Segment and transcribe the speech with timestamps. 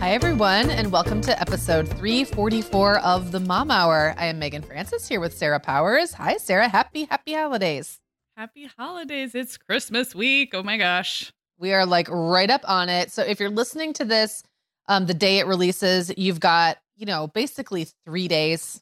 [0.00, 4.14] Hi, everyone, and welcome to episode 344 of the Mom Hour.
[4.16, 6.12] I am Meagan Francis here with Sarah Powers.
[6.12, 6.68] Hi, Sarah.
[6.68, 7.98] Happy, happy holidays.
[8.36, 9.34] Happy holidays.
[9.34, 10.50] It's Christmas week.
[10.54, 11.32] Oh my gosh.
[11.58, 13.10] We are like right up on it.
[13.10, 14.44] So if you're listening to this
[14.86, 18.80] um, the day it releases, you've got, you know, basically three days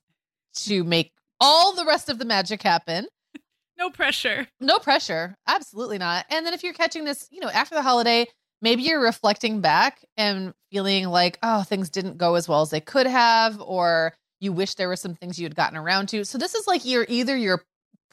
[0.57, 3.07] to make all the rest of the magic happen.
[3.79, 4.49] No pressure.
[4.59, 5.37] No pressure.
[5.47, 6.25] Absolutely not.
[6.31, 8.27] And then if you're catching this, you know, after the holiday,
[8.63, 12.81] maybe you're reflecting back and feeling like, oh, things didn't go as well as they
[12.81, 16.25] could have, or you wish there were some things you had gotten around to.
[16.25, 17.65] So this is like your either your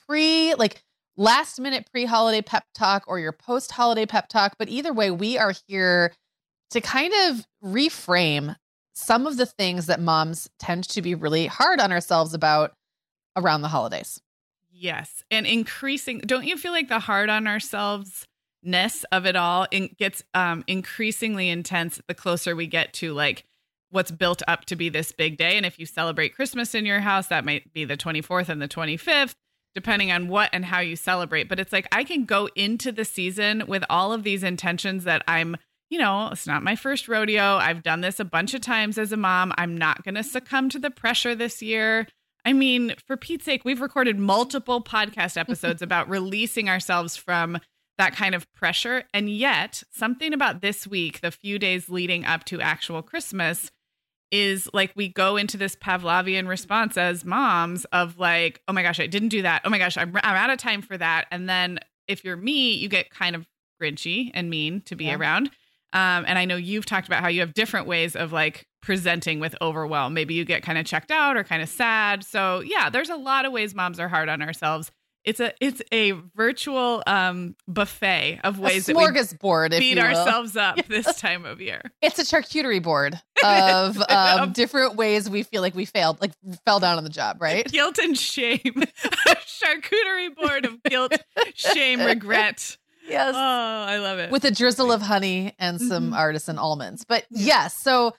[0.08, 0.84] pre, like
[1.18, 4.56] last minute pre holiday pep talk or your post holiday pep talk.
[4.58, 6.14] But either way, we are here
[6.72, 8.56] to kind of reframe
[8.94, 12.74] some of the things that moms tend to be really hard on ourselves about
[13.36, 14.22] around the holidays.
[14.72, 15.24] Yes.
[15.32, 18.28] And increasing, don't you feel like the hard on ourselves
[18.64, 23.44] ness of it all it gets um, increasingly intense the closer we get to like
[23.90, 25.56] what's built up to be this big day.
[25.56, 28.68] And if you celebrate Christmas in your house, that might be the 24th and the
[28.68, 29.36] 25th
[29.76, 31.50] depending on what and how you celebrate.
[31.50, 35.24] But it's like I can go into the season with all of these intentions that
[35.28, 35.58] I'm,
[35.90, 37.56] you know, it's not my first rodeo.
[37.56, 39.54] I've done this a bunch of times as a mom.
[39.58, 42.08] I'm not going to succumb to the pressure this year.
[42.46, 47.58] I mean, for Pete's sake, we've recorded multiple podcast episodes about releasing ourselves from
[47.98, 49.04] that kind of pressure.
[49.14, 53.72] And yet, something about this week, the few days leading up to actual Christmas,
[54.32, 59.00] is like we go into this Pavlovian response as moms of like, oh my gosh,
[59.00, 59.62] I didn't do that.
[59.64, 61.28] Oh my gosh, I'm, I'm out of time for that.
[61.30, 63.46] And then if you're me, you get kind of
[63.80, 65.18] grinchy and mean to be yeah.
[65.18, 65.52] around.
[65.94, 69.40] Um, and I know you've talked about how you have different ways of like presenting
[69.40, 70.16] with overwhelm.
[70.16, 72.24] Maybe you get kind of checked out or kind of sad.
[72.24, 74.92] So yeah, there's a lot of ways moms are hard on ourselves
[75.24, 80.56] it's a it's a virtual um, buffet of ways a smorgasbord, that we beat ourselves
[80.58, 80.86] up yes.
[80.90, 81.82] this time of year.
[82.02, 86.32] It's a charcuterie board of um, different ways we feel like we failed, like
[86.66, 87.66] fell down on the job, right?
[87.66, 88.60] Guilt and shame.
[88.66, 91.14] a charcuterie board of guilt,
[91.56, 92.78] shame, regret.
[93.08, 93.34] Yes.
[93.36, 94.32] Oh, I love it.
[94.32, 96.14] With a drizzle of honey and some mm-hmm.
[96.14, 97.04] artisan almonds.
[97.04, 98.14] But yes, so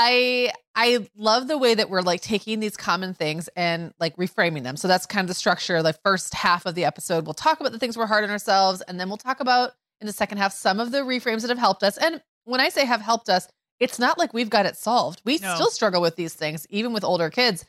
[0.00, 4.62] I I love the way that we're like taking these common things and like reframing
[4.62, 4.76] them.
[4.76, 5.82] So that's kind of the structure.
[5.82, 8.80] The first half of the episode, we'll talk about the things we're hard on ourselves,
[8.82, 11.58] and then we'll talk about in the second half some of the reframes that have
[11.58, 11.96] helped us.
[11.98, 13.48] And when I say have helped us,
[13.80, 15.20] it's not like we've got it solved.
[15.24, 15.54] We no.
[15.56, 17.64] still struggle with these things, even with older kids.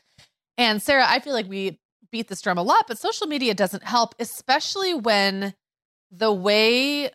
[0.56, 1.80] And Sarah, I feel like we
[2.12, 5.54] beat this drum a lot, but social media doesn't help, especially when
[6.12, 7.10] the way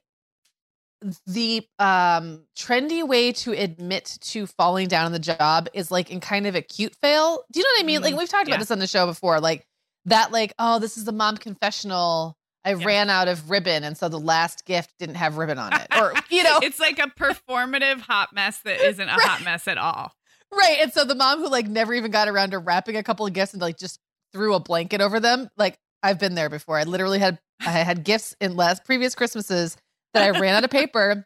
[1.27, 6.19] the um trendy way to admit to falling down on the job is like in
[6.19, 7.43] kind of a cute fail.
[7.51, 7.95] Do you know what I mean?
[7.97, 8.03] Mm-hmm.
[8.05, 8.55] Like we've talked yeah.
[8.55, 9.39] about this on the show before.
[9.39, 9.65] Like
[10.05, 12.37] that, like, oh, this is the mom confessional.
[12.63, 12.85] I yeah.
[12.85, 15.87] ran out of ribbon, and so the last gift didn't have ribbon on it.
[15.95, 19.21] Or, you know, it's like a performative hot mess that isn't a right.
[19.21, 20.13] hot mess at all.
[20.51, 20.77] Right.
[20.81, 23.33] And so the mom who like never even got around to wrapping a couple of
[23.33, 23.99] gifts and like just
[24.31, 26.77] threw a blanket over them, like I've been there before.
[26.77, 29.77] I literally had I had gifts in last previous Christmases
[30.15, 31.25] that I ran out of paper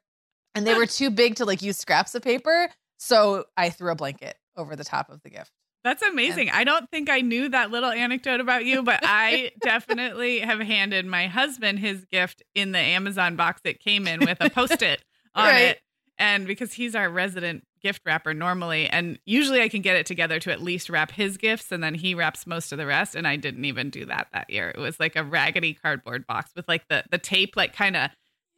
[0.55, 2.69] and they were too big to like use scraps of paper.
[2.97, 5.51] So I threw a blanket over the top of the gift.
[5.85, 6.49] That's amazing.
[6.49, 11.05] I don't think I knew that little anecdote about you, but I definitely have handed
[11.05, 15.01] my husband his gift in the Amazon box it came in with a post it
[15.35, 15.61] on Right.
[15.67, 15.79] it.
[16.17, 20.37] And because he's our resident gift wrapper normally, and usually I can get it together
[20.41, 23.15] to at least wrap his gifts, and then he wraps most of the rest.
[23.15, 24.69] And I didn't even do that that year.
[24.69, 28.09] It was like a raggedy cardboard box with like the the tape like kind of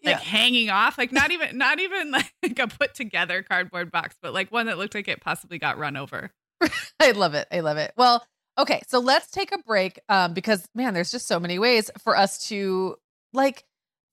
[0.03, 0.19] like Yeah.
[0.19, 4.51] hanging off, like not even not even like a put together cardboard box, but like
[4.51, 6.31] one that looked like it possibly got run over.
[6.99, 7.47] I love it.
[7.51, 7.93] I love it.
[7.97, 8.25] Well,
[8.57, 12.15] okay, so let's take a break um, because man, there's just so many ways for
[12.17, 12.95] us to
[13.33, 13.63] like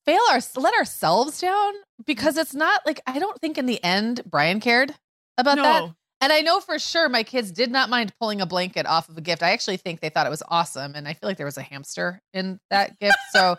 [0.06, 1.74] fail our let ourselves down
[2.06, 4.94] because it's not like I don't think in the end Brian cared
[5.36, 5.92] about that.
[6.20, 9.16] And I know for sure my kids did not mind pulling a blanket off of
[9.16, 9.42] a gift.
[9.42, 10.94] I actually think they thought it was awesome.
[10.96, 13.18] And I feel like there was a hamster in that gift.
[13.32, 13.56] So,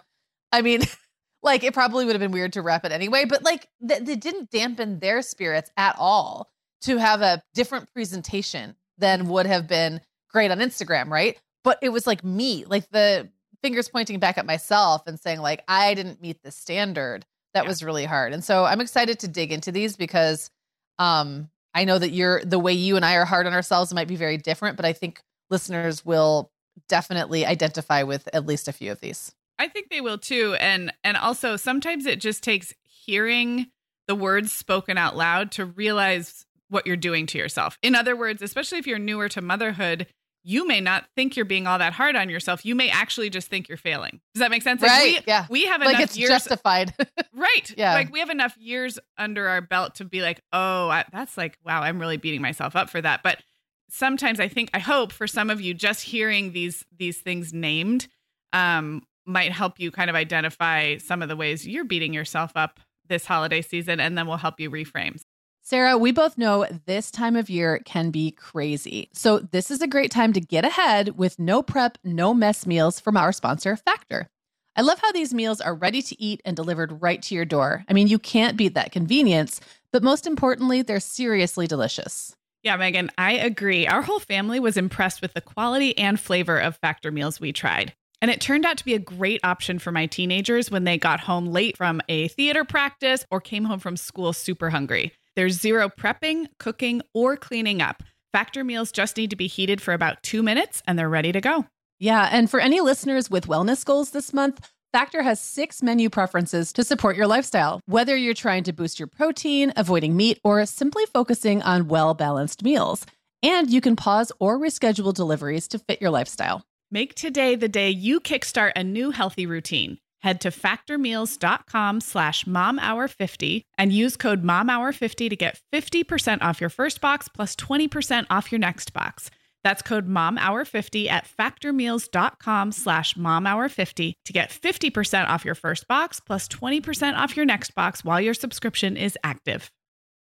[0.52, 0.82] I mean,
[1.44, 4.20] like it probably would have been weird to wrap it anyway, but like th- it
[4.22, 6.50] didn't dampen their spirits at all
[6.82, 11.38] to have a different presentation than would have been great on Instagram, right?
[11.64, 13.30] But it was like me, like the
[13.62, 17.26] fingers pointing back at myself and saying, like, I didn't meet the standard.
[17.54, 17.70] That Yeah.
[17.70, 18.32] was really hard.
[18.34, 20.50] And so I'm excited to dig into these because
[20.98, 24.08] um I know that you're the way you and I are hard on ourselves might
[24.08, 26.52] be very different, but I think listeners will
[26.88, 29.34] definitely identify with at least a few of these.
[29.60, 30.56] I think they will too.
[30.60, 33.68] And and also sometimes it just takes hearing
[34.08, 37.78] the words spoken out loud to realize what you're doing to yourself.
[37.84, 40.08] In other words, especially if you're newer to motherhood,
[40.44, 42.66] you may not think you're being all that hard on yourself.
[42.66, 44.22] You may actually just think you're failing.
[44.34, 44.82] Does that make sense?
[44.82, 45.46] Like, Right, We, yeah.
[45.50, 46.94] We have Like enough it's years justified.
[47.34, 47.74] Right.
[47.78, 47.94] Yeah.
[47.94, 51.58] Like we have enough years under our belt to be like, oh, I, that's like,
[51.66, 53.24] wow, I'm really beating myself up for that.
[53.24, 53.42] But
[53.90, 58.08] sometimes I think, I hope for some of you, just hearing these these things named
[58.52, 62.80] um, might help you kind of identify some of the ways you're beating yourself up
[63.08, 65.22] this holiday season, and then we'll help you reframe.
[65.62, 69.10] Sarah, we both know this time of year can be crazy.
[69.14, 73.00] So, this is a great time to get ahead with no prep, no mess meals
[73.00, 74.28] from our sponsor, Factor.
[74.76, 77.84] I love how these meals are ready to eat and delivered right to your door.
[77.90, 79.60] I mean, you can't beat that convenience,
[79.92, 82.36] but most importantly, they're seriously delicious.
[82.64, 83.88] Yeah, Meagan, I agree.
[83.88, 87.94] Our whole family was impressed with the quality and flavor of Factor meals we tried.
[88.22, 91.22] And it turned out to be a great option for my teenagers when they got
[91.22, 95.14] home late from a theater practice or came home from school super hungry.
[95.36, 98.04] There's zero prepping, cooking, or cleaning up.
[98.34, 101.42] Factor meals just need to be heated for about two minutes and they're ready to
[101.42, 101.66] go.
[101.98, 106.74] Yeah, and for any listeners with wellness goals this month, Factor has six menu preferences
[106.74, 107.80] to support your lifestyle.
[107.86, 112.64] Whether you're trying to boost your protein, avoiding meat, or simply focusing on well balanced
[112.64, 113.06] meals.
[113.44, 116.64] And you can pause or reschedule deliveries to fit your lifestyle.
[116.92, 120.00] Make today the day you kickstart a new healthy routine.
[120.22, 127.00] Head to factormeals.com slash momhour50 and use code momhour50 to get 50% off your first
[127.00, 129.30] box plus 20% off your next box.
[129.64, 136.48] That's code momhour50 at factormeals.com slash momhour50 to get 50% off your first box plus
[136.48, 139.72] 20% off your next box while your subscription is active.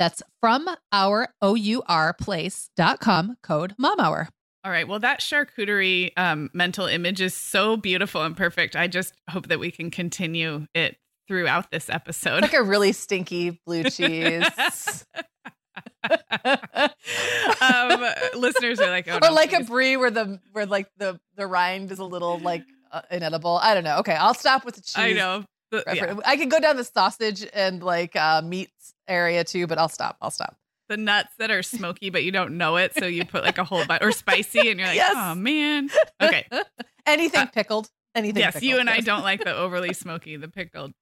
[0.00, 4.28] That's from our O-U-R place.com code MOMHOUR.
[4.64, 4.88] All right.
[4.88, 8.76] Well, that charcuterie um, mental image is so beautiful and perfect.
[8.76, 10.96] I just hope that we can continue it
[11.28, 12.40] throughout this episode.
[12.40, 14.42] like a really stinky blue cheese.
[17.60, 18.04] um,
[18.34, 21.46] listeners are like, oh, or no, like a brie where the where like the the
[21.46, 23.58] rind is a little like uh, inedible.
[23.62, 23.98] I don't know.
[23.98, 24.96] Okay, I'll stop with the cheese.
[24.96, 25.44] I know.
[25.70, 26.14] The- yeah.
[26.26, 30.16] I can go down the sausage and like uh, meats area too, but I'll stop.
[30.20, 30.56] I'll stop.
[30.88, 33.64] the nuts that are smoky, but you don't know it, so you put like a
[33.64, 35.14] whole bunch or spicy, and you're like, Yes.
[35.16, 35.88] oh man.
[36.20, 36.46] Okay.
[37.06, 37.88] Anything Uh, pickled.
[38.14, 38.40] Anything.
[38.40, 40.92] yes, you pickled, and I don't like the overly smoky, the pickled.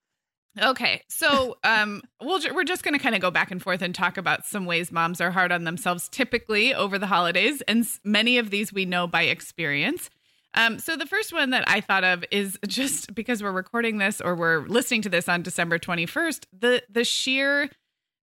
[0.61, 3.81] Okay, so um, we'll ju- we're just going to kind of go back and forth
[3.81, 7.87] and talk about some ways moms are hard on themselves typically over the holidays, and
[8.05, 10.11] many of these we know by experience.
[10.55, 14.21] Um, so the first one that I thought of is just because we're recording this
[14.21, 17.71] or we're listening to this on December twenty first, the the sheer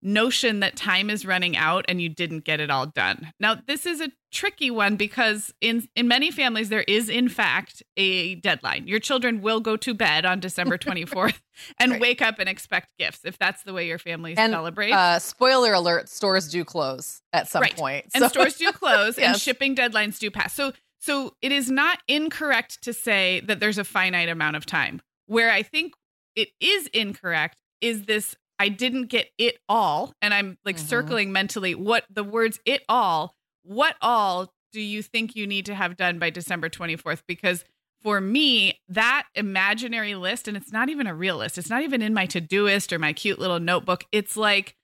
[0.01, 3.31] notion that time is running out and you didn't get it all done.
[3.39, 7.81] Now, this is a tricky one because in in many families there is in fact
[7.97, 8.85] a deadline.
[8.87, 11.39] Your children will go to bed on December 24th
[11.79, 12.01] and Right.
[12.01, 14.93] wake up and expect gifts if that's the way your family And, celebrates.
[14.95, 17.75] Uh, spoiler alert: stores do close at some Right.
[17.75, 20.53] point, and so- stores do close and shipping deadlines do pass.
[20.53, 20.73] So
[21.05, 25.01] so it is not incorrect to say that there's a finite amount of time.
[25.27, 25.93] Where I think
[26.35, 30.87] it is incorrect is this I didn't get it all and I'm like Mhm.
[30.87, 35.75] circling mentally what the words it all what all do you think you need to
[35.75, 37.63] have done by December 24th because
[38.01, 42.01] for me that imaginary list and it's not even a real list it's not even
[42.01, 44.75] in my Todoist or my cute little notebook it's like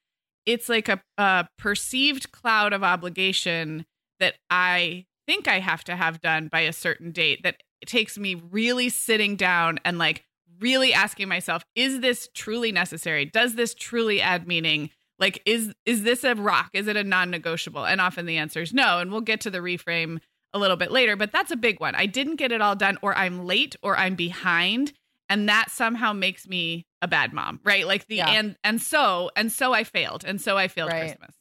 [0.46, 3.86] it's like a, a perceived cloud of obligation
[4.20, 8.36] that I think I have to have done by a certain date that takes me
[8.36, 10.24] really sitting down and like
[10.60, 13.26] really asking myself is this truly necessary?
[13.26, 14.90] Does this truly add meaning?
[15.20, 16.70] Like is is this a rock?
[16.74, 17.86] Is it a non-negotiable?
[17.86, 20.20] And often the answer is no and we'll get to the reframe
[20.54, 21.96] a little bit later but that's a big one.
[21.96, 24.94] I didn't get it all done or i'm late or i'm behind
[25.30, 27.88] and that somehow makes me a bad mom right?
[27.88, 28.30] Like the Yeah.
[28.30, 31.02] and and so and so i failed and so i failed Right.
[31.08, 31.36] christmas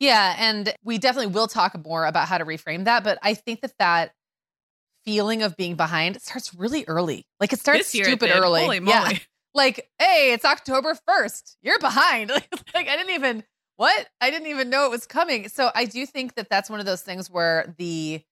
[0.00, 3.04] Yeah, and we definitely will talk more about how to reframe that.
[3.04, 4.12] But I think that that
[5.04, 7.26] feeling of being behind starts really early.
[7.40, 8.36] Like it starts it stupid did.
[8.36, 8.62] early.
[8.62, 9.18] holy moly Yeah,
[9.54, 11.56] like hey, it's October first.
[11.62, 12.30] You're behind.
[12.74, 13.44] like I didn't even
[13.76, 15.48] what I didn't even know it was coming.
[15.48, 18.22] So I do think that that's one of those things where the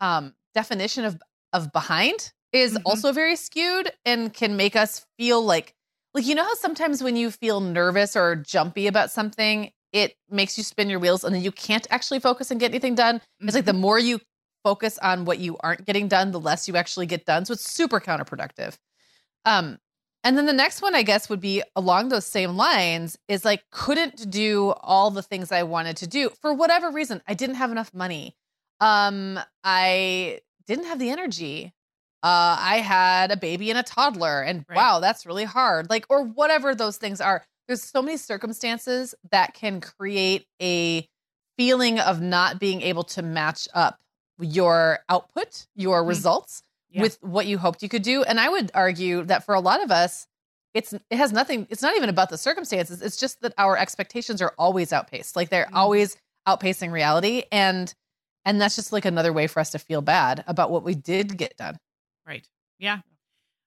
[0.00, 1.20] um, definition of
[1.52, 2.82] of behind is Mhm.
[2.84, 5.74] also very skewed and can make us feel like
[6.14, 10.56] like you know how sometimes when you feel nervous or jumpy about something it makes
[10.56, 13.20] you spin your wheels and then you can't actually focus and get anything done.
[13.40, 14.20] It's like the more you
[14.64, 17.44] focus on what you aren't getting done the less you actually get done.
[17.44, 18.76] So it's super counterproductive.
[19.44, 19.78] Um
[20.24, 23.64] and then the next one i guess would be along those same lines is like
[23.72, 27.20] couldn't do all the things i wanted to do for whatever reason.
[27.26, 28.36] I didn't have enough money.
[28.80, 31.72] Um i didn't have the energy.
[32.22, 34.76] Uh, I had a baby and a toddler, and Right.
[34.76, 35.90] wow, that's really hard.
[35.90, 37.44] Like, or whatever those things are.
[37.68, 41.08] There's so many circumstances that can create a
[41.56, 44.00] feeling of not being able to match up
[44.40, 46.08] your output, your Mhm.
[46.08, 47.02] results Yeah.
[47.02, 48.24] with what you hoped you could do.
[48.24, 50.26] And I would argue that for a lot of us,
[50.74, 51.66] it's it has nothing.
[51.70, 53.02] It's not even about the circumstances.
[53.02, 55.36] It's just that our expectations are always outpaced.
[55.36, 55.76] Like they're Mhm.
[55.76, 56.16] always
[56.48, 57.94] outpacing reality, and
[58.44, 61.36] and that's just like another way for us to feel bad about what we did
[61.36, 61.78] get done.
[62.26, 62.48] Right.
[62.78, 63.02] Yeah.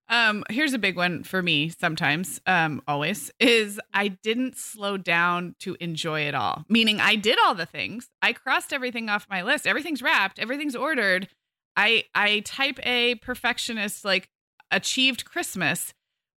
[0.07, 5.55] Um, here's a big one for me sometimes, um, always, is I didn't slow down
[5.59, 6.63] to enjoy it all.
[6.69, 8.09] Meaning I did all the things.
[8.21, 9.65] I crossed everything off my list.
[9.65, 11.27] Everything's wrapped, everything's ordered.
[11.75, 14.29] I I type A perfectionist like
[14.71, 15.93] achieved Christmas,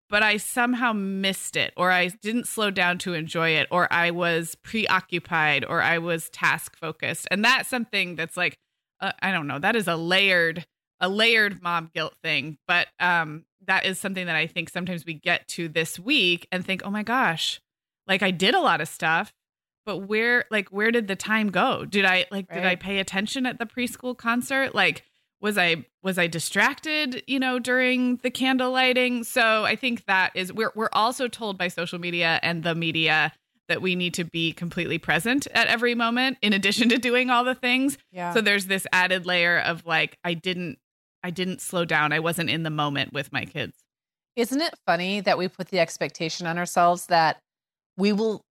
[0.10, 4.12] but I somehow missed it, or I didn't slow down to enjoy it, or I
[4.12, 7.28] was preoccupied, or I was task focused.
[7.32, 8.58] And that's something that's like,
[9.02, 10.66] uh, I don't know, that is a layered
[11.02, 15.14] a layered mom guilt thing but um that is something that i think sometimes we
[15.14, 17.60] get to this week and think oh my gosh
[18.08, 19.34] like i did a lot of stuff
[19.86, 21.86] but where like where did the time go?
[21.86, 24.74] Did i like did i pay attention at the preschool concert?
[24.74, 25.04] Like
[25.42, 29.24] was i was i distracted you know during the candle lighting?
[29.24, 33.32] So i think that is we're we're also told by social media and the media
[33.68, 37.44] that we need to be completely present at every moment in addition to doing all
[37.44, 37.98] the things.
[38.12, 38.34] Yeah.
[38.34, 40.80] so there's this added layer of like I didn't
[41.26, 42.14] I didn't slow down.
[42.14, 43.74] I wasn't in the moment with my kids.
[44.36, 47.40] Isn't it funny that we put the expectation on ourselves that
[47.98, 48.42] we will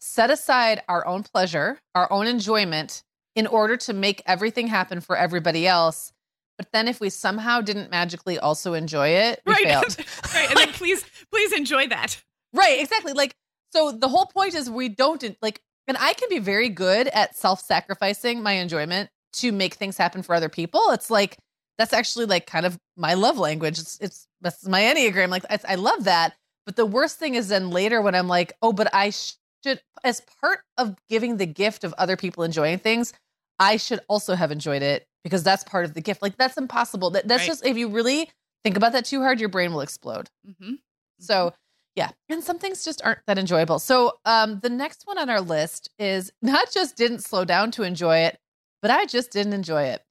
[0.00, 3.04] set aside our own pleasure, our own enjoyment
[3.36, 6.10] in order to make everything happen for everybody else?
[6.58, 9.62] But then if we somehow didn't magically also enjoy it, we right.
[9.66, 9.96] failed.
[10.34, 10.50] right.
[10.50, 12.20] And then please please enjoy that.
[12.52, 13.12] Right, exactly.
[13.12, 13.32] Like,
[13.70, 17.36] so the whole point is we don't like, and I can be very good at
[17.36, 20.90] self sacrificing my enjoyment to make things happen for other people.
[20.90, 21.38] It's like,
[21.78, 23.78] that's actually like kind of my love language.
[23.78, 25.28] It's, it's that's my Enneagram.
[25.28, 26.34] Like, I, I love that.
[26.66, 30.22] But the worst thing is then later when I'm like, oh, but I should, as
[30.40, 33.12] part of giving the gift of other people enjoying things,
[33.58, 36.22] I should also have enjoyed it because that's part of the gift.
[36.22, 37.10] Like, that's impossible.
[37.10, 37.48] That, that's Right.
[37.48, 38.30] just, if you really
[38.62, 40.30] think about that too hard, your brain will explode.
[40.48, 40.74] Mm-hmm.
[41.20, 41.52] So,
[41.96, 43.78] yeah, and some things just aren't that enjoyable.
[43.78, 47.82] So, um, the next one on our list is not just didn't slow down to
[47.82, 48.38] enjoy it,
[48.82, 50.02] but I just didn't enjoy it.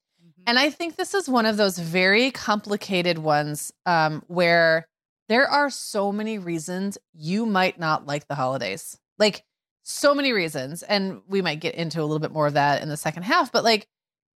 [0.46, 4.86] And I think this is one of those very complicated ones um, where
[5.28, 8.98] there are so many reasons you might not like the holidays.
[9.18, 9.44] Like,
[9.86, 10.82] so many reasons.
[10.82, 13.52] And we might get into a little bit more of that in the second half,
[13.52, 13.86] but like,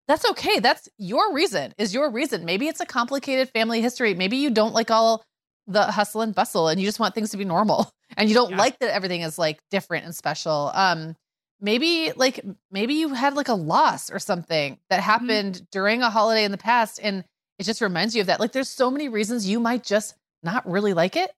[0.09, 0.59] that's okay.
[0.61, 2.45] That's your reason, is your reason.
[2.45, 4.15] Maybe it's a complicated family history.
[4.15, 5.25] Maybe you don't like all
[5.69, 8.51] the hustle and bustle and you just want things to be normal and you don't
[8.53, 8.57] Yeah.
[8.59, 10.71] like that everything is like different and special.
[10.75, 11.17] Um,
[11.61, 16.45] maybe like maybe you had like a loss or something that happened during a holiday
[16.45, 17.25] in the past and
[17.59, 18.41] it just reminds you of that.
[18.41, 21.31] Like there's so many reasons you might just not really like it.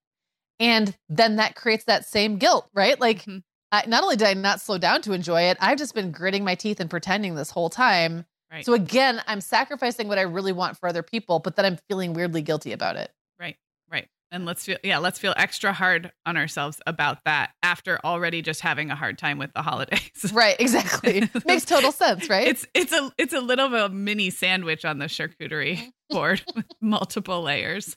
[0.60, 3.00] And then that creates that same guilt, right?
[3.00, 3.42] Like Mhm.
[3.70, 6.42] I, not only did I not slow down to enjoy it, I've just been gritting
[6.44, 8.24] my teeth and pretending this whole time.
[8.50, 8.64] Right.
[8.64, 12.14] So again, I'm sacrificing what I really want for other people, but then I'm feeling
[12.14, 13.12] weirdly guilty about it.
[13.38, 13.56] Right.
[13.90, 14.08] Right.
[14.30, 18.60] And let's feel yeah, let's feel extra hard on ourselves about that after already just
[18.60, 20.00] having a hard time with the holidays.
[20.32, 21.28] Right, exactly.
[21.46, 22.46] Makes total sense, right?
[22.48, 26.66] It's it's a it's a little of a mini sandwich on the charcuterie board with
[26.80, 27.96] multiple layers.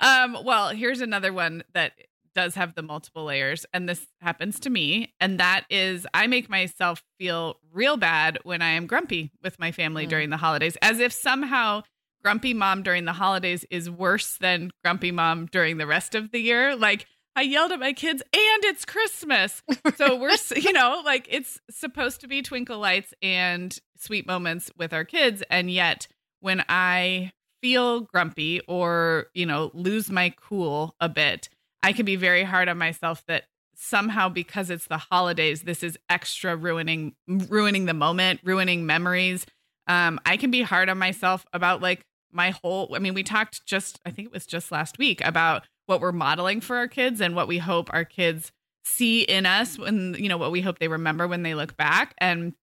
[0.00, 1.92] Um, well, here's another one that
[2.34, 6.48] does have the multiple layers, and this happens to me, and that is I make
[6.48, 10.10] myself feel real bad when I am grumpy with my family Mm.
[10.10, 11.82] during the holidays, as if somehow
[12.22, 16.40] grumpy mom during the holidays is worse than grumpy mom during the rest of the
[16.40, 16.76] year.
[16.76, 19.62] Like I yelled at my kids, and it's Christmas.
[19.96, 24.92] So we're, you know, like it's supposed to be twinkle lights and sweet moments with
[24.92, 25.42] our kids.
[25.50, 26.08] And yet,
[26.40, 31.48] when I feel grumpy or, you know, lose my cool a bit,
[31.82, 35.98] I can be very hard on myself that somehow because it's the holidays, this is
[36.08, 39.46] extra ruining, ruining the moment, ruining memories.
[39.86, 43.64] Um, I can be hard on myself about like my whole, I mean, we talked
[43.66, 47.20] just, I think it was just last week about what we're modeling for our kids
[47.20, 48.52] and what we hope our kids
[48.84, 52.14] see in us when you know what we hope they remember when they look back
[52.18, 52.54] and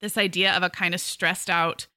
[0.00, 1.88] this idea of a kind of stressed out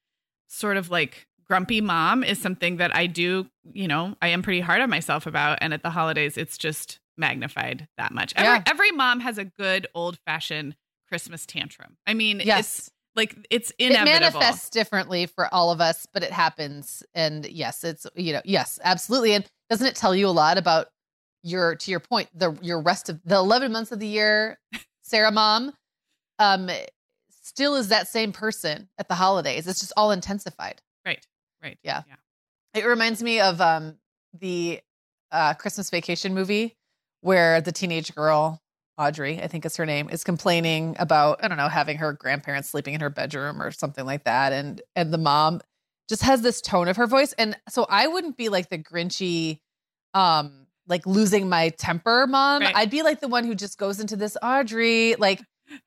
[0.48, 4.60] sort of like grumpy mom is something that I do, you know, I am pretty
[4.62, 8.34] hard on myself about and at the holidays it's just magnified that much.
[8.36, 8.64] Every Yeah.
[8.66, 10.76] every mom has a good old-fashioned
[11.08, 11.98] Christmas tantrum.
[12.08, 12.90] I mean, it's yes.
[13.16, 14.12] Like it's inevitable.
[14.12, 17.04] It manifests differently for all of us, but it happens.
[17.14, 19.34] And yes, it's, you know, yes, absolutely.
[19.34, 20.88] And doesn't it tell you a lot about
[21.44, 24.60] your, to your point, the, your rest of the 11 months of the year,
[25.02, 25.74] Sarah mom,
[26.38, 26.70] um,
[27.30, 29.68] still is that same person at the holidays.
[29.68, 30.82] It's just all intensified.
[31.06, 31.26] Right.
[31.62, 31.78] Right.
[31.84, 32.04] Yeah.
[32.08, 32.16] Yeah.
[32.82, 33.96] It reminds me of um
[34.40, 34.80] the
[35.32, 36.78] uh Christmas vacation movie
[37.22, 38.62] where the teenage girl,
[39.00, 42.70] Audrey, I think is her name, is complaining about, I don't know, having her grandparents
[42.70, 44.52] sleeping in her bedroom or something like that.
[44.54, 45.62] And and the mom
[46.10, 47.34] just has this tone of her voice.
[47.34, 49.60] And so I wouldn't be like the grinchy,
[50.14, 52.64] um, like losing my temper mom.
[52.64, 52.76] Right.
[52.76, 55.42] I'd be like the one who just goes into this Audrey, like,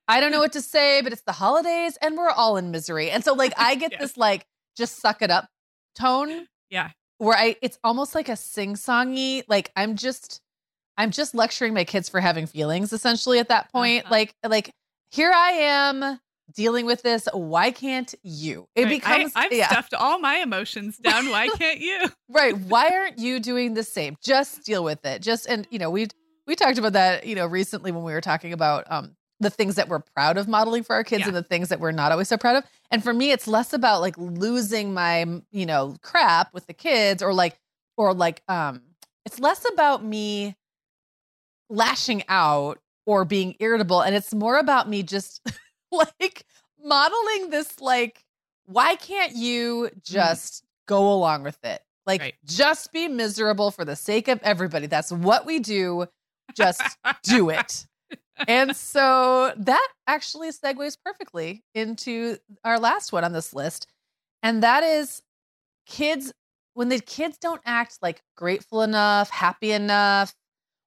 [0.08, 3.10] I don't know what to say, but it's the holidays and we're all in misery.
[3.10, 3.98] And so like I get Yeah.
[3.98, 4.46] this like
[4.76, 5.48] just suck it up
[5.96, 6.90] tone Yeah.
[7.18, 10.40] where I it's almost like a sing-songy, like I'm just
[10.96, 14.04] I'm just lecturing my kids for having feelings essentially at that point.
[14.04, 14.12] Uh-huh.
[14.14, 14.70] Like like
[15.10, 16.20] here I am
[16.54, 17.28] dealing with this.
[17.32, 18.66] Why can't you?
[18.74, 18.86] It Right.
[18.86, 21.30] I- becomes I've yeah, stuffed all my emotions down.
[21.30, 22.08] Why can't you?
[22.28, 22.56] right.
[22.68, 24.16] Why aren't you doing the same?
[24.22, 25.22] Just deal with it.
[25.22, 26.08] Just and you know, we
[26.46, 29.74] we talked about that, you know, recently when we were talking about um the things
[29.74, 31.28] that we're proud of modeling for our kids Yeah.
[31.28, 32.64] and the things that we're not always so proud of.
[32.92, 37.24] And for me, it's less about like losing my, you know, crap with the kids
[37.24, 37.58] or like,
[37.96, 38.82] or like, um,
[39.26, 40.54] it's less about me
[41.72, 44.00] lashing out or being irritable.
[44.00, 45.40] And it's more about me just
[45.92, 46.44] like
[46.82, 48.24] modeling this, like,
[48.66, 50.04] why can't you mm.
[50.04, 51.82] just go along with it?
[52.06, 52.34] Like, Right.
[52.44, 54.86] just be miserable for the sake of everybody.
[54.86, 56.06] That's what we do.
[56.54, 56.82] Just
[57.22, 57.86] do it.
[58.48, 63.86] And so that actually segues perfectly into our last one on this list.
[64.42, 65.22] And that is
[65.86, 66.32] kids,
[66.74, 70.34] when the kids don't act like grateful enough, happy enough,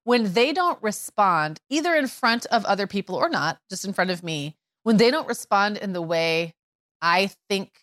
[0.06, 4.10] when they don't respond, either in front of other people or not, just in front
[4.12, 6.54] of me, when they don't respond in the way
[7.02, 7.82] I think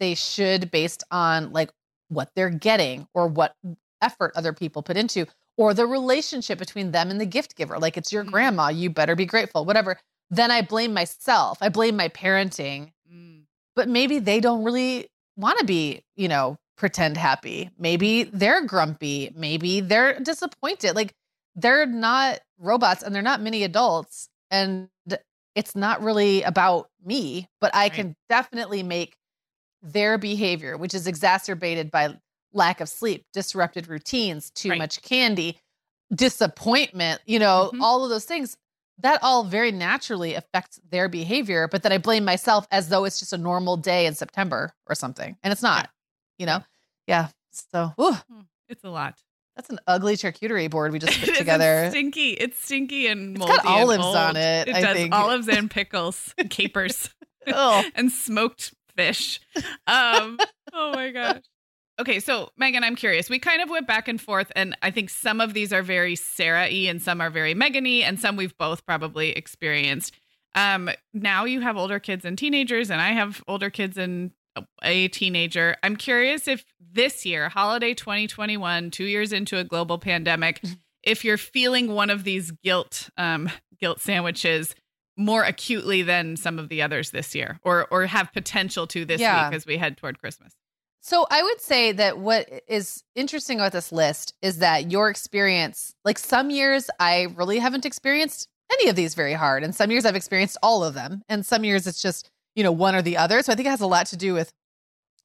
[0.00, 1.70] they should based on like
[2.08, 3.54] what they're getting or what
[4.02, 7.96] effort other people put into or the relationship between them and the gift giver like
[7.96, 8.30] it's your Mhm.
[8.32, 9.98] grandma you better be grateful whatever
[10.30, 12.92] then i blame myself i blame my parenting.
[13.12, 13.42] Mm,
[13.76, 17.70] but maybe they don't really want to be you know pretend happy.
[17.76, 19.32] Maybe they're grumpy.
[19.34, 20.94] Maybe they're disappointed.
[20.94, 21.12] Like
[21.60, 24.88] they're not robots and they're not mini adults and
[25.54, 27.92] it's not really about me but i Right.
[27.92, 29.16] can definitely make
[29.82, 32.16] their behavior which is exacerbated by
[32.52, 34.78] lack of sleep, disrupted routines, too right.
[34.78, 35.58] much candy,
[36.14, 37.82] disappointment, you know, mm-hmm.
[37.82, 38.56] all of those things.
[39.00, 43.20] That all very naturally affects their behavior, but then I blame myself as though it's
[43.20, 45.36] just a normal day in September or something.
[45.44, 45.88] And it's not,
[46.36, 46.64] you know?
[47.06, 47.28] Yeah.
[47.52, 47.92] So.
[47.96, 48.40] Hmm.
[48.68, 49.14] it's a lot.
[49.58, 51.82] That's an ugly charcuterie board we just put together.
[51.82, 52.30] It's stinky.
[52.30, 53.54] It's stinky and moldy.
[53.54, 54.68] It's got olives on it.
[54.68, 55.12] It I does think.
[55.12, 57.10] olives and pickles, and capers,
[57.46, 59.40] and smoked fish.
[59.88, 60.38] Um,
[60.72, 61.42] oh my gosh.
[62.00, 63.28] Okay, so Meagan, I'm curious.
[63.28, 66.14] We kind of went back and forth, and I think some of these are very
[66.14, 70.14] Sarah y and some are very Meagan y, and some we've both probably experienced.
[70.54, 74.30] Um, now you have older kids and teenagers, and I have older kids and
[74.82, 75.76] a teenager.
[75.82, 80.62] I'm curious if this year, holiday 2021, two years into a global pandemic,
[81.02, 84.74] if you're feeling one of these guilt um, guilt sandwiches
[85.16, 89.20] more acutely than some of the others this year, or or have potential to this
[89.20, 89.48] yeah.
[89.48, 90.54] week as we head toward Christmas.
[91.00, 95.94] So I would say that what is interesting about this list is that your experience,
[96.04, 100.04] like some years, I really haven't experienced any of these very hard, and some years
[100.04, 103.16] I've experienced all of them, and some years it's just you know, one or the
[103.16, 103.40] other.
[103.40, 104.52] So I think it has a lot to do with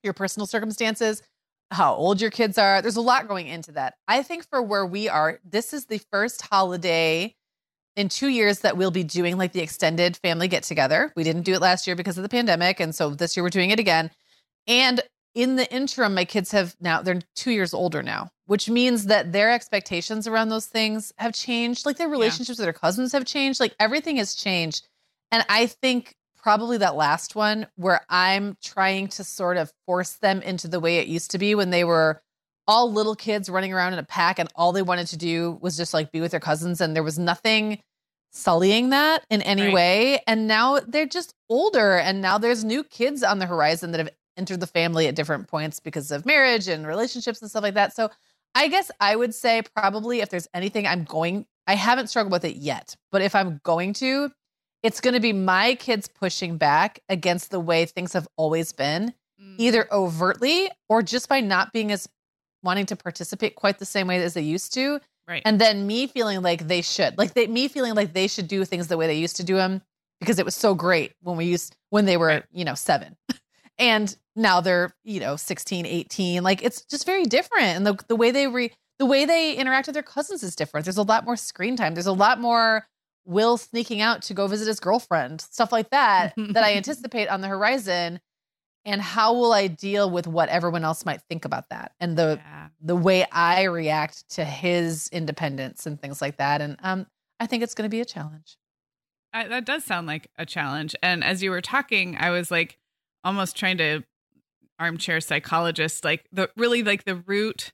[0.04, 1.24] your personal circumstances,
[1.72, 2.80] how old your kids are.
[2.80, 3.96] There's a lot going into that.
[4.08, 7.34] I think for where we are, this is the first holiday
[7.96, 11.12] in two years that we'll be doing like the extended family get together.
[11.16, 12.80] We didn't do it last year because of the pandemic.
[12.80, 14.12] And so this year we're doing it again.
[14.68, 15.02] And
[15.34, 19.32] in the interim, my kids have now, they're two years older now, which means that
[19.32, 21.88] their expectations around those things have changed.
[21.88, 22.68] Like their relationships yeah.
[22.68, 23.60] with their cousins have changed.
[23.60, 24.88] Like everything has changed.
[25.32, 30.42] And I think probably that last one where I'm trying to sort of force them
[30.42, 32.22] into the way it used to be when they were
[32.68, 35.78] all little kids running around in a pack and all they wanted to do was
[35.78, 37.80] just like be with their cousins and there was nothing
[38.32, 39.74] sullying that in any right.
[39.74, 44.00] way and now they're just older and now there's new kids on the horizon that
[44.00, 47.76] have entered the family at different points because of marriage and relationships and stuff like
[47.76, 48.10] that so
[48.56, 52.44] i guess i would say probably if there's anything i'm going i haven't struggled with
[52.44, 54.32] it yet but if i'm going to
[54.84, 59.14] it's going to be my kids pushing back against the way things have always been,
[59.42, 59.56] mm.
[59.58, 62.08] either overtly or just by not being as
[62.62, 65.00] wanting to participate quite the same way as they used to.
[65.28, 65.42] Right.
[65.46, 68.66] And then me feeling like they should, like they, me feeling like they should do
[68.66, 69.82] things the way they used to do them
[70.20, 72.44] because it was so great when we used, when they were, right.
[72.52, 73.16] you know, seven.
[73.78, 76.44] and now they're, you know, 16, 18.
[76.44, 77.78] Like it's just very different.
[77.78, 80.86] And the, the way they re, the way they interact with their cousins is different.
[80.86, 81.94] There's a lot more screen time.
[81.94, 82.86] There's a lot more
[83.26, 87.42] Will sneaking out to go visit his girlfriend, stuff like that, that I anticipate on
[87.42, 88.20] the horizon.
[88.86, 92.38] And how will I deal with what everyone else might think about that and the
[92.44, 92.68] yeah.
[92.82, 96.60] the way I react to his independence and things like that?
[96.60, 97.08] And um,
[97.40, 98.58] I think it's going to be a challenge.
[99.34, 100.96] I, that does sound like a challenge.
[101.02, 102.78] And as you were talking, I was like
[103.24, 104.04] almost trying to
[104.80, 107.72] armchair psychologist, like the really like the root